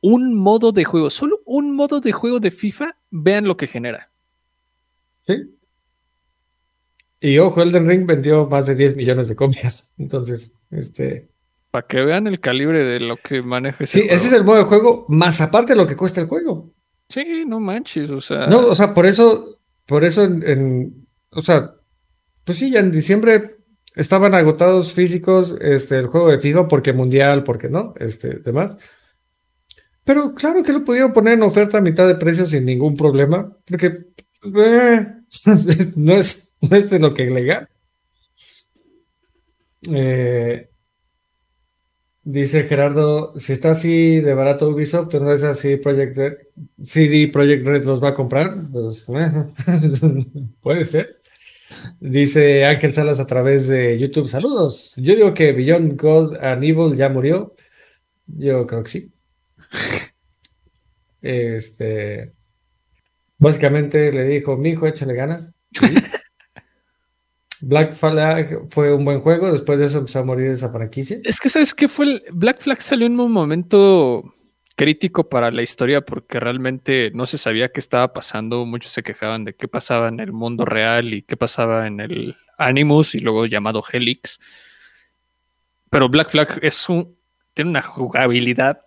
[0.00, 4.10] Un modo de juego, solo un modo de juego de FIFA, vean lo que genera.
[5.26, 5.34] Sí.
[7.20, 9.92] Y ojo, Elden Ring vendió más de 10 millones de copias.
[9.98, 11.28] Entonces, este.
[11.70, 14.58] Para que vean el calibre de lo que maneja ese Sí, ese es el modo
[14.58, 16.72] de juego, más aparte de lo que cuesta el juego.
[17.08, 18.46] Sí, no manches, o sea.
[18.46, 21.04] No, o sea, por eso, por eso en
[21.34, 21.74] o sea,
[22.44, 23.56] pues sí, ya en diciembre
[23.94, 28.76] estaban agotados físicos este, el juego de FIFA porque mundial, porque no, este, demás.
[30.04, 33.56] Pero claro que lo pudieron poner en oferta a mitad de precio sin ningún problema,
[33.66, 34.06] porque
[34.56, 35.06] eh,
[35.96, 37.68] no, es, no es de lo que legal.
[39.90, 40.68] Eh,
[42.22, 46.32] dice Gerardo, si está así de barato Ubisoft, no es así Project Red,
[46.82, 49.04] CD Project Red los va a comprar, pues,
[50.62, 51.13] puede ser.
[52.00, 54.28] Dice Ángel Salas a través de YouTube.
[54.28, 54.94] Saludos.
[54.96, 57.54] Yo digo que Beyond God and Evil ya murió.
[58.26, 59.12] Yo creo que sí.
[61.26, 62.34] Este,
[63.38, 65.50] básicamente le dijo, mi hijo, échale ganas.
[67.62, 71.18] Black Flag fue un buen juego, después de eso empezó a morir esa franquicia.
[71.24, 72.04] Es que, ¿sabes qué fue?
[72.06, 72.22] El...
[72.32, 74.33] Black Flag salió en un momento
[74.76, 78.66] crítico para la historia porque realmente no se sabía qué estaba pasando.
[78.66, 82.36] Muchos se quejaban de qué pasaba en el mundo real y qué pasaba en el
[82.58, 84.40] Animus y luego llamado Helix.
[85.90, 87.16] Pero Black Flag es un,
[87.54, 88.82] tiene una jugabilidad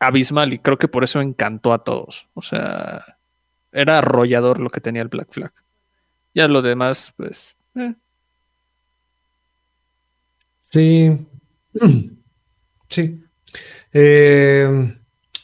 [0.00, 2.28] abismal y creo que por eso encantó a todos.
[2.34, 3.18] O sea,
[3.72, 5.52] era arrollador lo que tenía el Black Flag.
[6.34, 7.56] Ya lo demás, pues.
[7.74, 7.94] Eh.
[10.60, 11.16] Sí.
[12.90, 13.22] Sí.
[13.92, 14.97] Eh,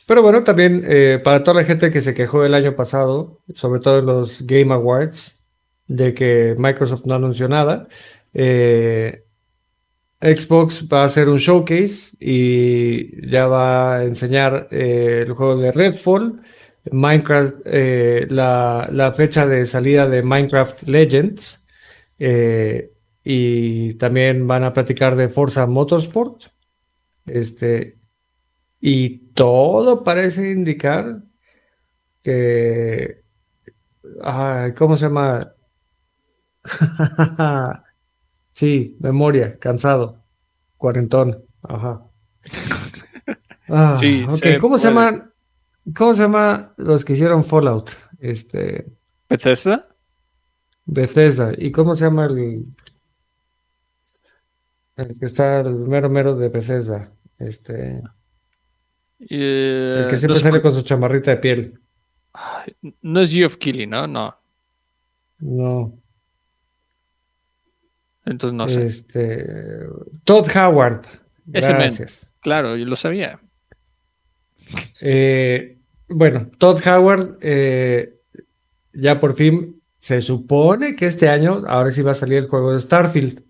[0.07, 3.81] pero bueno, también eh, para toda la gente que se quejó el año pasado, sobre
[3.81, 5.41] todo en los Game Awards,
[5.87, 7.89] de que Microsoft no anunció nada,
[10.21, 16.41] Xbox va a hacer un showcase y ya va a enseñar el juego de Redfall
[16.91, 21.65] Minecraft, eh, la, fecha de salida de Minecraft Legends.
[22.19, 22.91] Eh,
[23.25, 26.45] y también van a platicar de Forza Motorsport.
[27.27, 27.97] Este,
[28.87, 31.23] y todo parece indicar
[32.23, 33.25] que.
[34.77, 35.55] ¿Cómo se llama?
[38.51, 40.23] sí, memoria, cansado,
[40.77, 41.47] cuarentón.
[41.63, 42.03] Ajá.
[43.71, 44.27] Ah, sí,
[44.61, 45.33] ¿Cómo se llama?
[45.97, 47.89] ¿Cómo se llama los que hicieron Fallout?
[48.19, 48.93] Este.
[49.31, 49.89] ¿Bethesda?
[50.85, 51.53] Bethesda.
[51.57, 52.67] ¿Y cómo se llama el.
[54.97, 57.11] El que está el mero mero de Bethesda?
[57.39, 58.03] Este.
[59.19, 61.81] El que siempre sale con su chamarrita de piel.
[63.03, 64.07] No es of Killing, ¿no?
[64.07, 64.37] No.
[65.39, 65.99] No.
[68.25, 68.87] Entonces no sé.
[68.87, 69.47] Este.
[70.25, 71.03] Todd Howard.
[71.47, 72.31] Gracias.
[72.41, 73.41] Claro, yo lo sabía.
[75.01, 78.21] Eh, bueno, Todd Howard eh,
[78.93, 82.73] ya por fin se supone que este año, ahora sí va a salir el juego
[82.73, 83.43] de Starfield.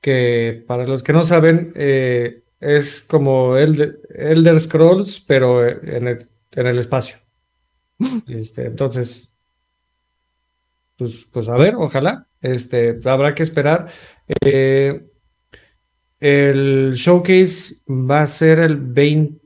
[0.00, 6.66] Que para los que no saben, eh, es como Elder, Scrolls, pero en el, en
[6.66, 7.16] el espacio.
[8.28, 9.32] Este, entonces,
[10.96, 12.26] pues, pues a ver, ojalá.
[12.40, 13.88] Este, habrá que esperar.
[16.20, 19.40] el showcase va a ser el 20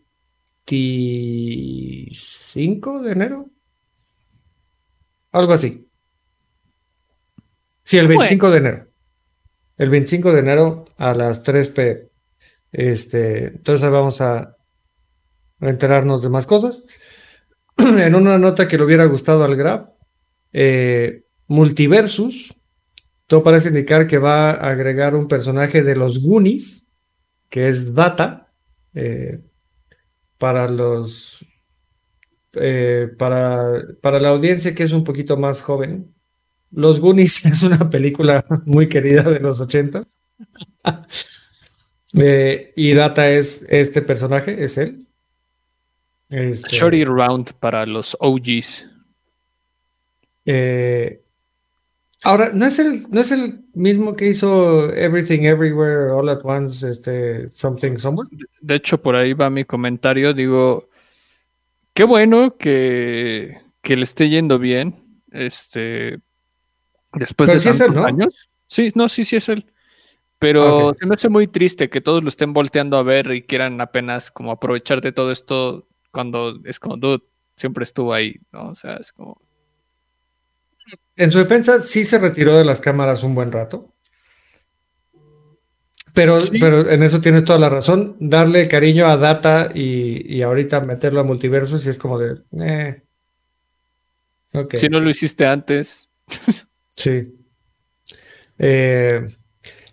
[0.67, 3.51] 25 de enero.
[5.33, 5.87] Algo así.
[7.83, 8.87] Sí, el 25 de enero.
[9.77, 12.09] El 25 de enero a las 3 p.
[12.75, 14.57] Este, entonces vamos a
[15.61, 16.85] enterarnos de más cosas.
[17.79, 19.87] en una nota que le hubiera gustado al Graf,
[20.53, 22.53] eh, Multiversus,
[23.29, 26.89] todo parece indicar que va a agregar un personaje de los Goonies,
[27.49, 28.53] que es Data.
[28.93, 29.41] Eh,
[30.39, 31.45] para los
[32.55, 36.15] eh, para, para la audiencia que es un poquito más joven,
[36.71, 40.13] Los Goonies es una película muy querida de los ochentas.
[42.15, 45.07] Eh, y Data es este personaje, es él.
[46.29, 48.89] Este, Shorty Round para los OGs.
[50.47, 51.23] Eh,
[52.23, 56.89] ahora, ¿no es, el, ¿no es el mismo que hizo Everything Everywhere All at Once,
[56.89, 58.29] este, Something Somewhere?
[58.61, 60.35] De hecho, por ahí va mi comentario.
[60.35, 60.89] Digo,
[61.93, 64.97] qué bueno que, le esté yendo bien.
[65.31, 66.21] Este,
[67.13, 68.49] después de tantos años.
[68.67, 69.67] Sí, no, sí, sí es él.
[70.45, 73.81] Pero se me hace muy triste que todos lo estén volteando a ver y quieran
[73.81, 77.25] apenas como aprovechar de todo esto cuando es como, dude,
[77.57, 78.69] siempre estuvo ahí, ¿no?
[78.69, 79.41] O sea, es como...
[81.17, 83.95] En su defensa, sí se retiró de las cámaras un buen rato.
[86.13, 88.19] Pero, pero en eso tiene toda la razón.
[88.21, 92.35] Darle cariño a Data y, ahorita meterlo a multiverso, si es como de.
[92.61, 93.03] Eh.
[94.75, 96.11] Si no lo hiciste antes.
[96.97, 97.35] sí.
[98.59, 99.27] Eh,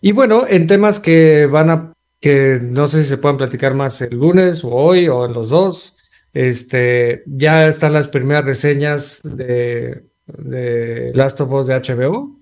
[0.01, 1.93] y bueno, en temas que van a.
[2.19, 5.49] que no sé si se puedan platicar más el lunes o hoy o en los
[5.49, 5.95] dos.
[6.33, 12.41] Este, ya están las primeras reseñas de, de Last of Us de HBO.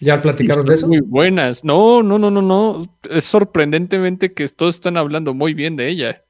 [0.00, 0.88] ¿Ya platicaron de eso?
[0.88, 1.64] Muy buenas.
[1.64, 2.98] No, no, no, no, no.
[3.08, 6.24] Es sorprendentemente que todos están hablando muy bien de ella.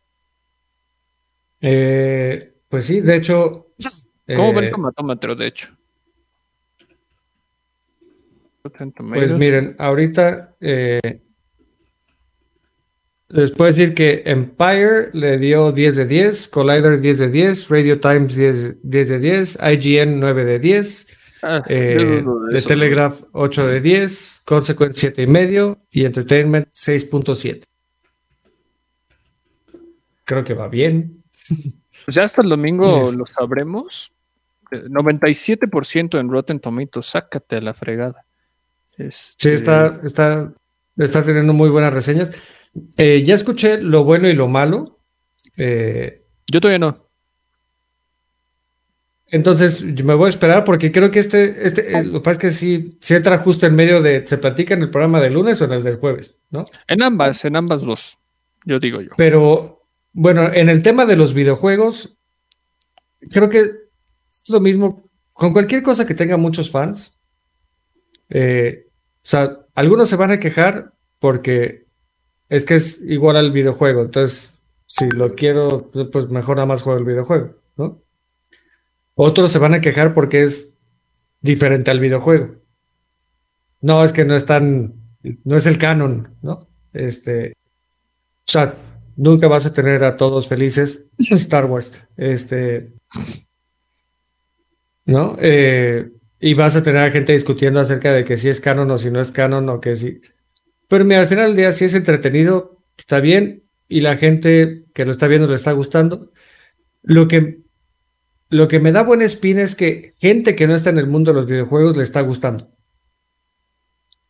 [1.63, 3.69] Eh, pues sí, de hecho.
[4.27, 5.69] ¿Cómo va el eh, tomatómetro, de hecho?
[8.63, 11.21] Pues miren, ahorita eh,
[13.29, 18.01] les puedo decir que Empire le dio 10 de 10, Collider 10 de 10, Radio
[18.01, 21.07] Times 10, 10 de 10, IGN 9 de 10,
[21.45, 27.65] Ah, eh, de Telegraph 8 de 10, Consequence 7 y medio y Entertainment 6.7.
[30.25, 31.23] Creo que va bien.
[32.05, 34.13] Pues ya hasta el domingo lo sabremos.
[34.73, 38.27] 97% en Rotten Tomatoes, sácate a la fregada.
[38.97, 40.53] Sí, está, está,
[40.97, 42.31] está teniendo muy buenas reseñas.
[42.97, 44.99] Eh, ya escuché lo bueno y lo malo.
[45.57, 47.09] Eh, Yo todavía no.
[49.27, 52.39] Entonces, me voy a esperar porque creo que este, este eh, lo que pasa es
[52.39, 55.61] que sí, sí entra justo en medio de, ¿se platica en el programa del lunes
[55.63, 56.39] o en el del jueves?
[56.51, 56.67] ¿no?
[56.87, 58.19] En ambas, en ambas dos,
[58.67, 59.13] yo digo yo.
[59.17, 62.15] Pero, bueno, en el tema de los videojuegos,
[63.31, 67.19] creo que es lo mismo con cualquier cosa que tenga muchos fans.
[68.35, 71.87] Eh, o sea, algunos se van a quejar porque
[72.49, 74.03] es que es igual al videojuego.
[74.03, 74.53] Entonces,
[74.87, 78.03] si lo quiero, pues mejor nada más juego el videojuego, ¿no?
[79.15, 80.75] Otros se van a quejar porque es
[81.41, 82.57] diferente al videojuego.
[83.83, 84.95] No, es que no es tan,
[85.45, 86.61] no es el canon, ¿no?
[86.95, 87.53] Este,
[88.47, 88.75] o sea,
[89.17, 91.93] nunca vas a tener a todos felices Star Wars.
[92.17, 92.95] Este,
[95.05, 95.37] ¿no?
[95.39, 96.11] Eh,
[96.45, 99.13] y vas a tener a gente discutiendo acerca de que si es canon o si
[99.13, 100.21] no es canon o que sí.
[100.89, 105.05] Pero mira, al final del día, si es entretenido, está bien y la gente que
[105.05, 106.33] lo está viendo le está gustando.
[107.03, 107.61] Lo que,
[108.49, 111.31] lo que me da buena espina es que gente que no está en el mundo
[111.31, 112.73] de los videojuegos le está gustando.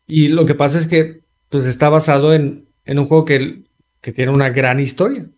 [0.07, 3.63] Y lo que pasa es que pues está basado en, en un juego que,
[4.03, 5.31] que tiene una gran historia.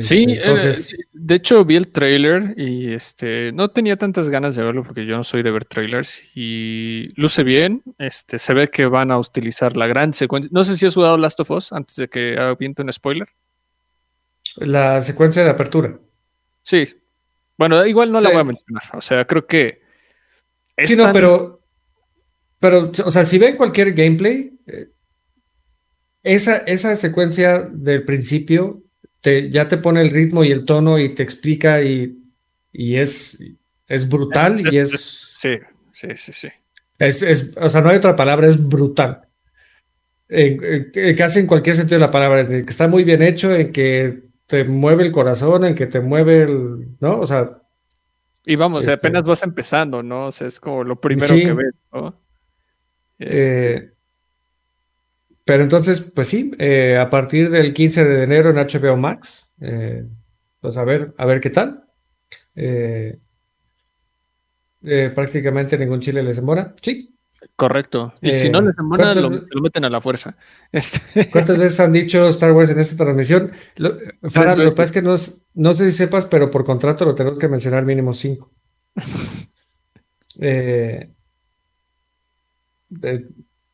[0.00, 0.96] Sí, eh, Entonces...
[1.12, 5.16] de hecho vi el trailer y este no tenía tantas ganas de verlo porque yo
[5.16, 9.76] no soy de ver trailers y luce bien, este se ve que van a utilizar
[9.76, 10.50] la gran secuencia.
[10.52, 13.28] No sé si has jugado Last of Us antes de que aviente un spoiler.
[14.56, 15.98] La secuencia de apertura.
[16.62, 16.96] Sí.
[17.56, 18.82] Bueno, igual no la voy a mencionar.
[18.94, 19.82] O sea, creo que.
[20.78, 21.60] Sí, no, pero.
[22.58, 24.88] Pero, o sea, si ven cualquier gameplay, eh,
[26.22, 28.82] esa, esa secuencia del principio
[29.22, 32.18] ya te pone el ritmo y el tono y te explica y,
[32.72, 33.38] y es,
[33.86, 34.90] es brutal y es...
[35.38, 35.58] Sí,
[35.92, 36.48] sí, sí, sí.
[36.98, 39.22] Es, es, o sea, no hay otra palabra, es brutal.
[41.16, 44.64] casi en cualquier sentido de la palabra, que está muy bien hecho, en que te
[44.64, 47.20] mueve el corazón, en que te mueve el, ¿no?
[47.20, 47.58] O sea...
[48.44, 50.26] Y vamos, este apenas vas empezando, ¿no?
[50.26, 52.20] O sea, es como lo primero que ves, ¿no?
[53.20, 53.91] Eh, este
[55.44, 60.04] pero entonces, pues sí, eh, a partir del 15 de enero en HBO Max, eh,
[60.60, 61.84] pues a ver, a ver qué tal.
[62.54, 63.18] Eh,
[65.14, 67.08] prácticamente ningún chile les demora, sí.
[67.56, 68.14] Correcto.
[68.20, 69.30] Y si no les demora, lo,
[69.60, 70.36] meten a la fuerza.
[70.72, 71.28] Este...
[71.30, 73.52] ¿Cuántas veces han dicho Star Wars en esta transmisión?
[73.76, 75.16] Lo, lo que pasa es que no,
[75.54, 78.52] no, sé si sepas, pero por contrato lo tenemos que mencionar mínimo cinco.
[80.40, 81.10] eh,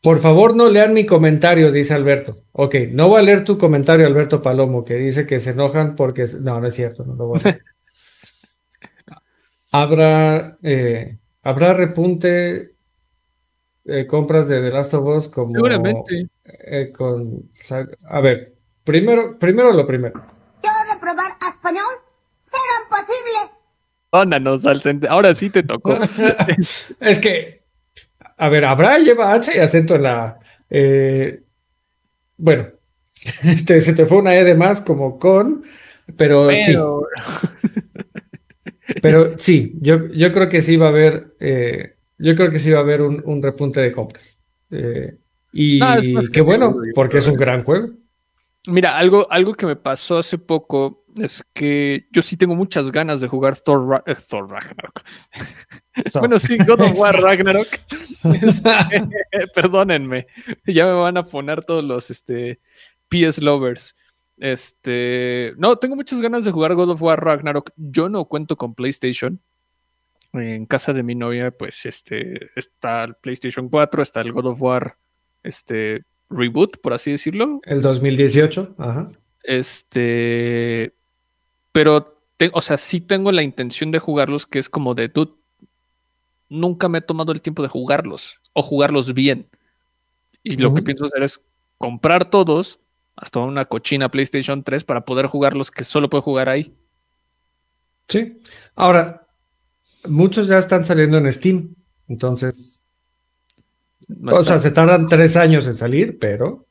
[0.03, 2.45] por favor, no lean mi comentario, dice Alberto.
[2.53, 6.27] Ok, no voy a leer tu comentario, Alberto Palomo, que dice que se enojan porque.
[6.41, 7.65] No, no es cierto, no lo voy a leer.
[9.73, 12.77] habrá, eh, habrá repunte
[13.87, 15.51] eh, compras de The Last of Us como.
[15.51, 16.29] Seguramente.
[16.45, 17.51] Eh, con,
[18.09, 20.23] a ver, primero, primero lo primero.
[20.63, 21.95] ¿Yo reprobar español?
[22.45, 23.53] ¿Será posible?
[24.13, 25.95] Dónanos al Ahora sí te tocó.
[27.01, 27.59] es que
[28.39, 30.39] a ver, habrá lleva H y acento en la.
[30.71, 31.43] Eh,
[32.37, 32.69] bueno,
[33.45, 35.65] este, se te fue una E de más como con,
[36.17, 36.75] pero, sí.
[39.03, 41.37] Pero sí, yo, yo creo que sí va a haber.
[41.41, 44.39] Eh, yo creo que sí va a haber un, repunte de compras.
[44.71, 45.15] Eh,
[45.53, 45.79] y
[46.31, 47.91] qué bueno, porque es un gran juego.
[48.67, 53.21] Mira, algo, algo que me pasó hace poco es que yo sí tengo muchas ganas
[53.21, 55.03] de jugar Thor, Thor Ragnarok.
[56.21, 57.69] bueno, sí, God of War Ragnarok.
[59.55, 60.27] perdónenme,
[60.67, 62.61] ya me van a poner todos los este,
[63.09, 63.95] PS lovers.
[64.37, 67.71] Este, no, tengo muchas ganas de jugar God of War Ragnarok.
[67.77, 69.41] Yo no cuento con PlayStation.
[70.33, 74.63] En casa de mi novia, pues, este, está el PlayStation 4, está el God of
[74.63, 74.97] War,
[75.43, 77.61] este, reboot, por así decirlo.
[77.65, 79.11] El 2018, ajá.
[79.43, 80.93] Este,
[81.79, 82.19] pero,
[82.55, 85.35] o sea, sí tengo la intención de jugarlos, que es como de, dude,
[86.49, 89.49] nunca me he tomado el tiempo de jugarlos o jugarlos bien.
[90.43, 91.41] Y lo que pienso hacer es
[91.77, 92.81] comprar todos,
[93.15, 96.75] hasta una cochina PlayStation 3 para poder jugar los que solo puedo jugar ahí.
[98.09, 98.41] Sí.
[98.75, 99.29] Ahora,
[100.09, 101.77] muchos ya están saliendo en Steam,
[102.09, 102.83] entonces.
[104.27, 106.67] o sea, se tardan tres años en salir, pero.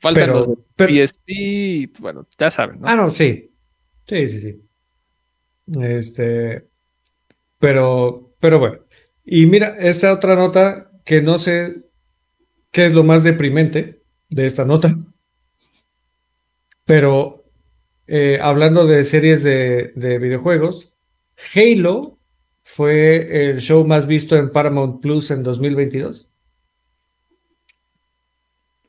[0.00, 3.52] Faltan los PSP, bueno, ya saben, Ah, no, sí.
[4.06, 4.62] Sí, sí, sí.
[5.80, 6.68] Este.
[7.58, 8.78] Pero, pero bueno.
[9.24, 11.84] Y mira, esta otra nota que no sé
[12.70, 14.96] qué es lo más deprimente de esta nota.
[16.84, 17.44] Pero
[18.06, 20.94] eh, hablando de series de, de videojuegos,
[21.54, 22.18] Halo
[22.62, 26.30] fue el show más visto en Paramount Plus en 2022.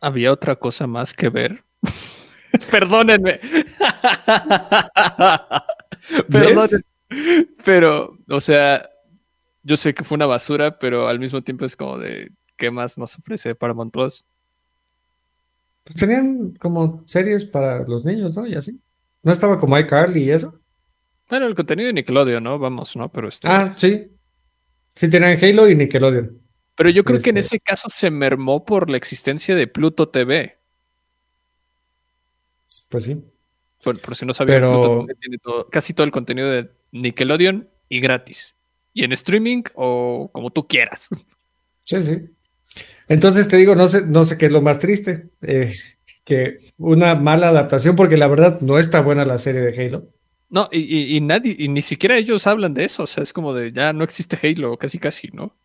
[0.01, 1.63] ¿Había otra cosa más que ver?
[2.71, 3.39] Perdónenme.
[6.29, 6.83] Perdónenme.
[7.63, 8.89] Pero, o sea,
[9.63, 12.97] yo sé que fue una basura, pero al mismo tiempo es como de, ¿qué más
[12.97, 14.25] nos ofrece Paramount Plus?
[15.83, 18.45] Pues tenían como series para los niños, ¿no?
[18.45, 18.79] Y así.
[19.23, 20.59] ¿No estaba como iCarly y eso?
[21.29, 22.59] Bueno, el contenido de Nickelodeon, ¿no?
[22.59, 23.09] Vamos, ¿no?
[23.09, 23.47] Pero este...
[23.47, 24.11] Ah, sí.
[24.95, 26.41] Sí, tenían Halo y Nickelodeon.
[26.77, 30.07] Pero yo creo que en Este- ese caso se mermó por la existencia de Pluto
[30.07, 30.55] TV.
[32.89, 33.21] Pues sí.
[33.83, 36.69] Por, por si no sabían, Pero- Pluto TV tiene todo- casi todo el contenido de
[36.91, 38.55] Nickelodeon y gratis.
[38.93, 41.09] Y en streaming o como tú quieras.
[41.83, 42.21] Sí, sí.
[43.07, 45.29] Entonces te digo, no sé, no sé qué es lo más triste.
[45.41, 45.73] eh,
[46.23, 50.09] que una mala adaptación, porque la verdad no está buena la serie de Halo.
[50.49, 53.03] No, y, y- y nadie, y ni siquiera ellos hablan de eso.
[53.03, 55.55] O sea, es como de ya no existe Halo, casi casi, ¿no?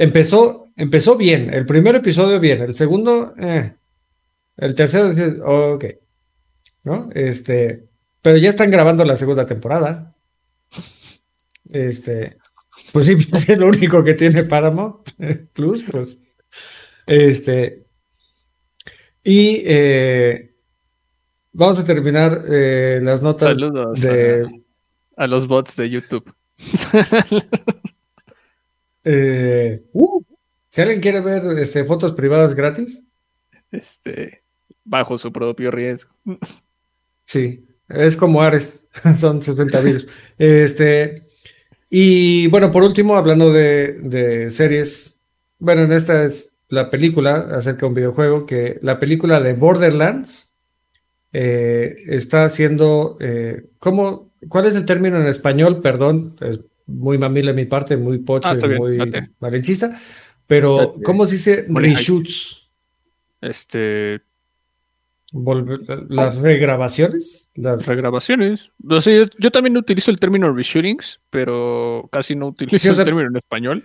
[0.00, 3.74] Empezó, empezó bien, el primer episodio bien, el segundo, eh,
[4.56, 5.84] el tercero dices, ok,
[6.84, 7.10] ¿no?
[7.14, 7.84] Este,
[8.22, 10.14] pero ya están grabando la segunda temporada.
[11.68, 12.38] Este,
[12.94, 13.12] pues sí,
[13.52, 15.10] es lo único que tiene Paramount
[15.52, 16.18] Plus, pues.
[17.04, 17.84] Este,
[19.22, 20.54] y eh,
[21.52, 24.46] vamos a terminar eh, las notas Saludos de,
[25.18, 26.34] a, a los bots de YouTube.
[29.04, 30.22] eh, uh,
[30.68, 33.02] si alguien quiere ver este, fotos privadas gratis.
[33.70, 34.42] este,
[34.84, 36.10] bajo su propio riesgo.
[37.24, 38.84] Sí, es como Ares,
[39.18, 40.06] son 60 virus.
[40.38, 41.22] Este,
[41.88, 45.18] y bueno, por último, hablando de, de series,
[45.58, 50.54] bueno, en esta es la película acerca de un videojuego, que la película de Borderlands
[51.32, 55.80] eh, está haciendo, eh, ¿cómo, ¿cuál es el término en español?
[55.80, 59.30] Perdón, es muy mamila de mi parte, muy pocho Ah, bien, muy date.
[59.40, 59.98] malinchista,
[60.46, 61.02] pero Date.
[61.02, 62.68] ¿cómo se dice reshoots?
[63.40, 64.20] Este,
[65.32, 68.72] Volver- las regrabaciones, las regrabaciones.
[68.82, 72.94] No sé, yo, yo también utilizo el término reshootings, pero casi no utilizo Sí, o
[72.94, 73.84] sea, el término en español.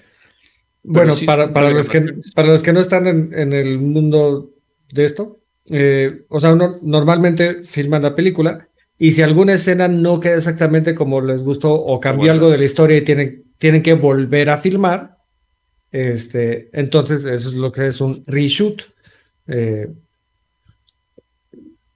[0.82, 2.02] Bueno, sí, para, para los que,
[2.34, 4.54] para los que no están en, en el mundo
[4.92, 10.20] de esto, eh, o sea, uno normalmente filman la película y si alguna escena no
[10.20, 12.34] queda exactamente como les gustó o cambió Bueno.
[12.34, 15.18] algo de la historia y tienen, tienen que volver a filmar,
[15.92, 18.84] este, entonces eso es lo que es un reshoot.
[19.48, 19.88] Eh,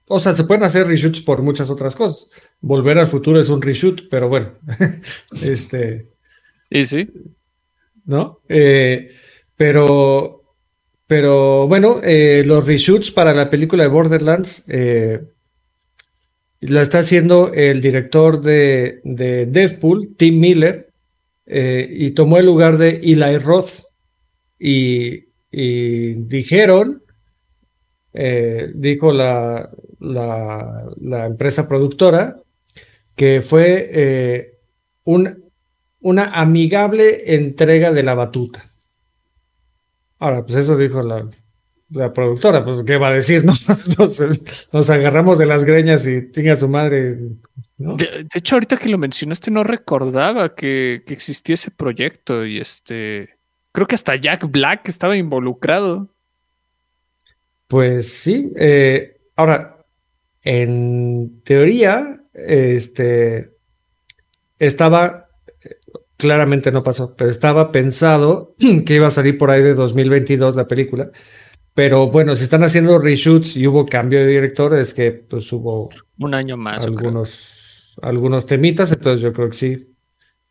[0.08, 2.28] o sea, se pueden hacer reshoots por muchas otras cosas.
[2.60, 4.52] Volver al futuro es un reshoot, pero bueno,
[5.42, 6.08] este...
[6.68, 7.08] Y sí,
[8.04, 8.40] ¿no?
[8.48, 9.10] Eh,
[9.56, 10.42] pero,
[11.06, 15.20] pero bueno, eh, los reshoots para la película de Borderlands eh,
[16.60, 20.90] la está haciendo el director de, de Deadpool, Tim Miller,
[21.46, 23.84] eh, y tomó el lugar de Eli Roth.
[24.58, 27.02] Y, dijeron,
[28.12, 32.40] eh, dijo la, la, empresa productora,
[33.16, 34.58] que fue eh,
[35.04, 35.50] un
[36.00, 38.72] una amigable entrega de la batuta.
[40.18, 41.28] Ahora, pues eso dijo la,
[41.90, 43.44] la productora, pues ¿qué va a decir?
[43.50, 44.20] Nos, nos,
[44.72, 47.18] nos agarramos de las greñas y tenga su madre.
[47.78, 47.96] ¿no?
[47.96, 52.60] de, de hecho ahorita que lo mencionaste no recordaba que, que existía ese proyecto y
[52.60, 53.30] este,
[53.72, 56.08] creo que hasta Jack Black estaba involucrado.
[57.68, 58.52] Pues sí.
[58.56, 59.84] eh, ahora,
[60.42, 63.50] en teoría, este
[64.58, 65.28] estaba,
[66.16, 68.54] claramente no pasó, pero estaba pensado
[68.86, 71.10] que iba a salir por ahí de 2022 la película.
[71.74, 75.90] Pero bueno, si están haciendo reshoots y hubo cambio de director, es que pues hubo
[76.18, 76.84] Un año más.
[76.84, 79.94] algunos, algunos temitas, entonces yo creo que sí,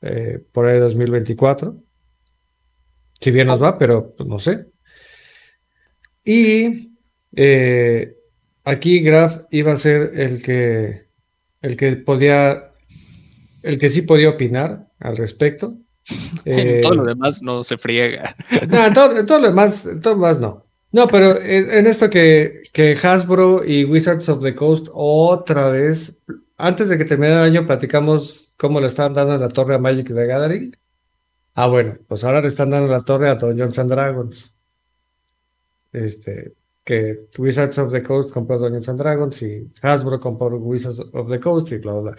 [0.01, 1.75] eh, por ahí 2024.
[3.19, 4.67] Si bien nos va, pero pues, no sé.
[6.23, 6.93] Y
[7.35, 8.15] eh,
[8.63, 11.09] aquí Graf iba a ser el que,
[11.61, 12.71] el que podía,
[13.61, 15.77] el que sí podía opinar al respecto.
[16.45, 18.35] En todo Eh, lo demás no se friega.
[18.69, 20.68] no, en todo, en todo lo demás, en todo lo demás no.
[20.91, 26.17] No, pero en, en esto que, que Hasbro y Wizards of the Coast otra vez,
[26.57, 30.07] antes de que termine el año, platicamos cómo le estaban dando la torre a Magic
[30.07, 30.75] the Gathering.
[31.53, 34.53] Ah, bueno, pues ahora le están dando la torre a Dungeons and Dragons.
[35.91, 36.53] Este,
[36.83, 41.39] que Wizards of the Coast compró Dungeons and Dragons y Hasbro compró Wizards of the
[41.39, 42.15] Coast y bla, bla, bla.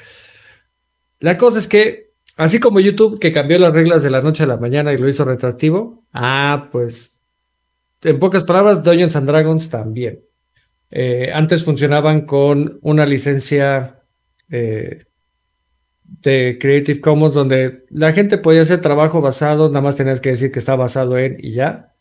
[1.18, 4.47] La cosa es que, así como YouTube, que cambió las reglas de la noche a
[4.47, 7.19] la mañana y lo hizo retroactivo, ah, pues,
[8.02, 10.20] en pocas palabras, Dungeons and Dragons también.
[10.90, 14.02] Eh, antes funcionaban con una licencia
[14.51, 15.05] eh,
[16.02, 20.51] de Creative Commons donde la gente podía hacer trabajo basado, nada más tenías que decir
[20.51, 21.94] que está basado en y ya.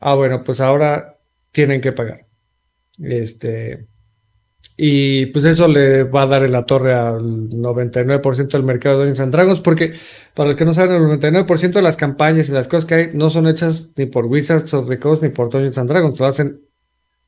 [0.00, 1.18] Ah, bueno, pues ahora
[1.52, 2.26] tienen que pagar.
[2.98, 3.86] Este,
[4.76, 9.06] y pues eso le va a dar en la torre al 99% del mercado de
[9.06, 9.94] Dungeons and Dragons, porque
[10.34, 13.08] para los que no saben, el 99% de las campañas y las cosas que hay
[13.14, 16.26] no son hechas ni por Wizards of the Coast ni por Dungeons and Dragons, lo
[16.26, 16.60] hacen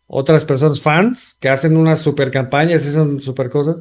[0.06, 3.76] otras personas, fans, que hacen unas super campañas y son super cosas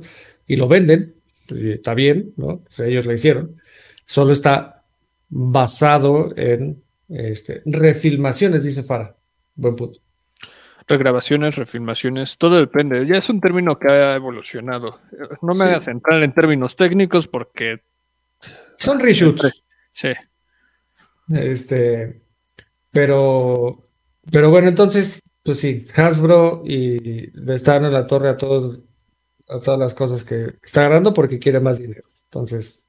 [0.45, 1.15] y lo venden.
[1.49, 2.63] está bien, ¿no?
[2.79, 3.57] ellos lo hicieron.
[4.05, 4.85] Solo está
[5.29, 9.15] basado en este, refilmaciones, dice Fara.
[9.55, 10.06] Buen punto
[10.87, 13.05] regrabaciones, refilmaciones, todo depende.
[13.05, 14.99] Ya es un término que ha evolucionado.
[15.41, 17.81] No me hagas entrar en términos técnicos porque...
[18.77, 19.63] Son reshoots.
[19.91, 20.09] Sí.
[21.29, 22.21] Este,
[22.91, 23.89] pero,
[24.31, 28.79] pero bueno, entonces, pues sí, Hasbro y le está dando la torre a todos,
[29.49, 32.07] a todas las cosas que está agarrando porque quiere más dinero.
[32.25, 32.81] Entonces,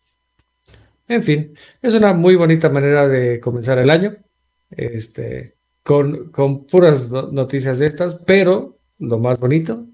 [1.08, 4.16] en fin, es una muy bonita manera de comenzar el año.
[4.70, 9.86] Este, con, puras noticias de estas, pero lo más bonito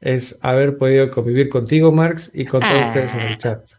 [0.00, 3.38] es haber podido convivir contigo, Marx, y con todos ustedes en el ah.
[3.38, 3.70] chat.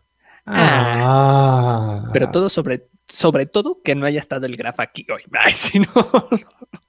[0.46, 2.10] Ah.
[2.14, 5.24] Pero todo sobre, sobre todo que no haya estado el graf aquí hoy.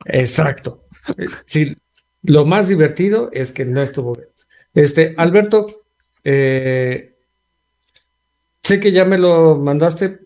[0.07, 0.85] Exacto.
[1.45, 1.77] Sí,
[2.23, 4.17] lo más divertido es que no estuvo.
[4.75, 5.85] Este, Alberto,
[6.25, 7.17] eh,
[8.63, 10.26] sé que ya me lo mandaste,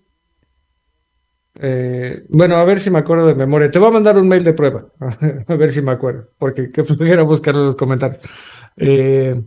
[1.62, 3.70] eh, bueno, a ver si me acuerdo de memoria.
[3.70, 4.86] Te voy a mandar un mail de prueba,
[5.46, 8.22] a ver si me acuerdo, porque que a buscar en los comentarios.
[8.76, 9.40] Eh,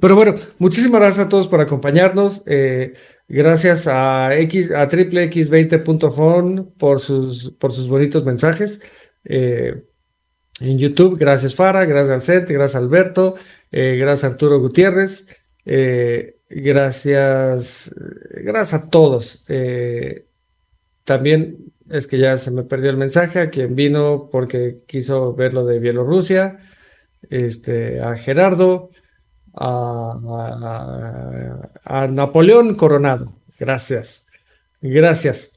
[0.00, 2.42] pero bueno, muchísimas gracias a todos por acompañarnos.
[2.46, 2.94] Eh,
[3.28, 8.80] gracias a X, a triplex20.fon por sus, por sus bonitos mensajes.
[9.24, 9.82] en
[10.60, 13.34] YouTube, gracias Fara, gracias Alcente, gracias Alberto,
[13.70, 15.26] gracias Arturo Gutiérrez,
[16.48, 17.94] gracias,
[18.42, 19.44] gracias a todos.
[21.08, 25.54] También es que ya se me perdió el mensaje a quien vino porque quiso ver
[25.54, 26.58] lo de Bielorrusia,
[27.30, 28.90] este, a Gerardo,
[29.54, 30.18] a,
[32.12, 33.40] Napoleón Coronado.
[33.58, 34.26] Gracias.
[34.82, 35.52] Gracias.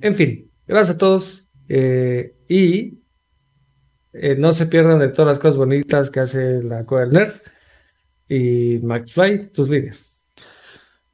[0.00, 1.48] En fin, gracias a todos.
[1.68, 2.98] Eh, y
[4.12, 7.34] eh, no se pierdan de todas las cosas bonitas que hace la Cueva Nerd.
[8.28, 10.05] Y McFly, tus líneas.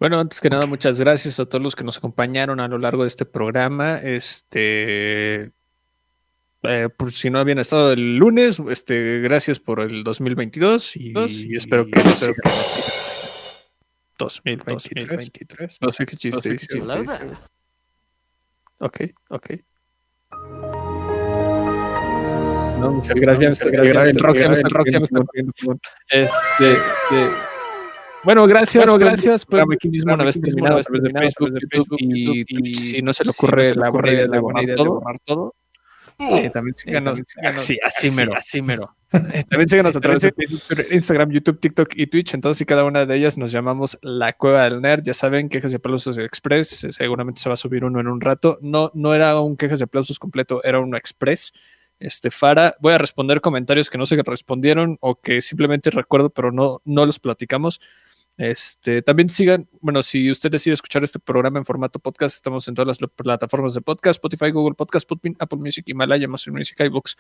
[0.03, 3.03] Bueno, antes que nada, muchas gracias a todos los que nos acompañaron a lo largo
[3.03, 3.99] de este programa.
[3.99, 5.53] Este,
[6.65, 11.15] eh, por si no habían estado el lunes, este, gracias por el 2022 y,
[11.55, 12.51] espero que, espero que
[14.19, 15.79] 2023.
[15.81, 16.66] No sé qué chiste dice.
[18.79, 19.51] Ok, ok.
[22.81, 23.61] No, muchas gracias.
[23.61, 24.69] El rock ya me está
[26.11, 27.52] Este, este.
[28.24, 29.44] Bueno, gracias, bueno, gracias.
[29.44, 33.24] Pues, aquí mismo una vez terminado a través de Facebook, YouTube y, si no se
[33.24, 35.55] le ocurre la buena idea de borrar todo,
[36.19, 37.20] eh, también síganos,
[37.57, 38.94] sí, así mero, así mero.
[39.12, 40.32] Eh, también síganos a través de
[40.90, 42.35] Instagram, YouTube, TikTok y Twitch.
[42.35, 45.03] Entonces, y cada una de ellas nos llamamos La Cueva del Nerd.
[45.03, 46.86] Ya saben, Quejas y Aplausos Express.
[46.90, 48.59] Seguramente se va a subir uno en un rato.
[48.62, 51.53] No, no era un Quejas y Aplausos completo, era uno Express.
[51.99, 56.31] Este, Fara, voy a responder comentarios que no sé qué respondieron o que simplemente recuerdo,
[56.31, 57.81] pero no, no los platicamos.
[58.38, 62.74] Este, también sigan, bueno, si usted decide escuchar este programa en formato podcast, estamos en
[62.74, 67.16] todas las plataformas de podcast, Spotify, Google Podcast, Podbean, Apple Music, Himalaya, Amazon Music, iBooks,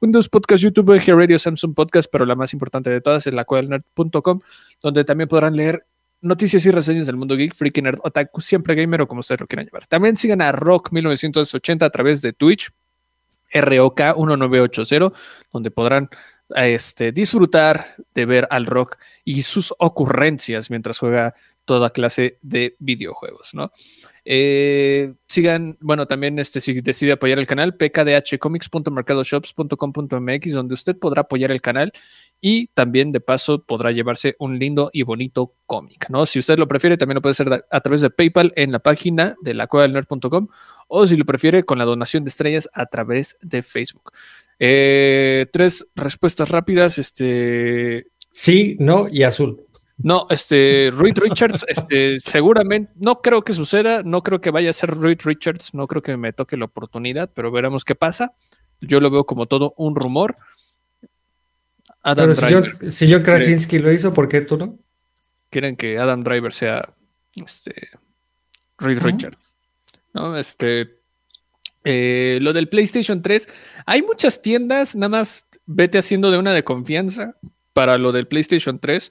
[0.00, 3.44] Windows Podcast, YouTube, G Radio, Samsung Podcast, pero la más importante de todas es la
[3.48, 4.40] nerd.com,
[4.82, 5.86] donde también podrán leer
[6.22, 9.46] noticias y reseñas del mundo geek, freaking nerd, otaku, siempre gamer o como ustedes lo
[9.46, 9.86] quieran llamar.
[9.86, 12.70] También sigan a Rock 1980 a través de Twitch,
[13.52, 15.12] ROK 1980,
[15.52, 16.08] donde podrán
[16.50, 21.34] este, disfrutar de ver al rock y sus ocurrencias mientras juega
[21.64, 23.72] toda clase de videojuegos, ¿no?
[24.26, 31.50] Eh, sigan, bueno, también este, si decide apoyar el canal, pkdhcomics.mercadoshops.com.mx, donde usted podrá apoyar
[31.50, 31.92] el canal
[32.40, 36.24] y también de paso podrá llevarse un lindo y bonito cómic, ¿no?
[36.24, 39.36] Si usted lo prefiere, también lo puede hacer a través de PayPal en la página
[39.42, 40.48] de la cueva del nerd.com
[40.88, 44.12] o si lo prefiere con la donación de estrellas a través de Facebook.
[44.58, 46.98] Eh, tres respuestas rápidas.
[46.98, 48.06] Este.
[48.32, 49.64] Sí, no y azul.
[49.96, 54.72] No, este, Reed Richards, este, seguramente, no creo que suceda, no creo que vaya a
[54.72, 58.34] ser Reed Richards, no creo que me toque la oportunidad, pero veremos qué pasa.
[58.80, 60.36] Yo lo veo como todo un rumor.
[62.02, 64.78] Adam pero Driver, si, John, Krasinski lo hizo, ¿por qué tú no?
[65.48, 66.92] Quieren que Adam Driver sea
[67.36, 67.90] este
[68.78, 69.54] Reed Richards.
[70.12, 70.36] ¿No?
[70.36, 70.98] Este,
[71.84, 73.48] eh, lo del PlayStation 3,
[73.86, 77.36] hay muchas tiendas, nada más vete haciendo de una de confianza
[77.72, 79.10] para lo del PlayStation 3.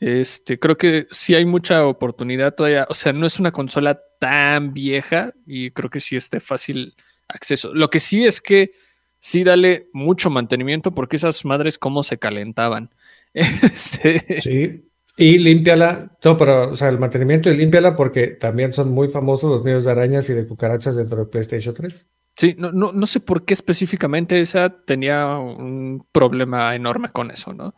[0.00, 2.86] Este, creo que sí hay mucha oportunidad todavía.
[2.88, 6.94] O sea, no es una consola tan vieja y creo que sí esté fácil
[7.28, 7.72] acceso.
[7.74, 8.72] Lo que sí es que
[9.18, 12.90] sí dale mucho mantenimiento porque esas madres cómo se calentaban.
[13.34, 14.40] Este...
[14.40, 14.84] Sí.
[15.16, 19.50] Y límpiala, todo pero, o sea, el mantenimiento y límpiala porque también son muy famosos
[19.50, 22.06] los nidos de arañas y de cucarachas dentro de PlayStation 3.
[22.36, 27.52] Sí, no, no, no sé por qué específicamente esa tenía un problema enorme con eso,
[27.52, 27.74] ¿no?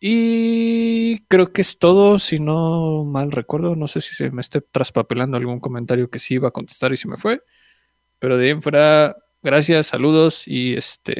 [0.00, 4.60] Y creo que es todo, si no mal recuerdo, no sé si se me esté
[4.60, 7.42] traspapelando algún comentario que sí iba a contestar y se me fue,
[8.18, 11.16] pero de ahí en fuera, gracias, saludos y este...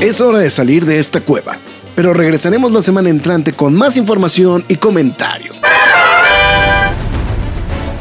[0.00, 1.58] Es hora de salir de esta cueva,
[2.00, 5.60] pero regresaremos la semana entrante con más información y comentarios.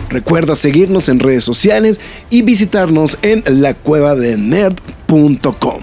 [0.07, 1.99] Recuerda seguirnos en redes sociales
[2.29, 5.81] y visitarnos en lacuevadelnerd.com.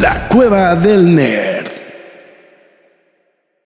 [0.00, 1.81] La Cueva del Nerd.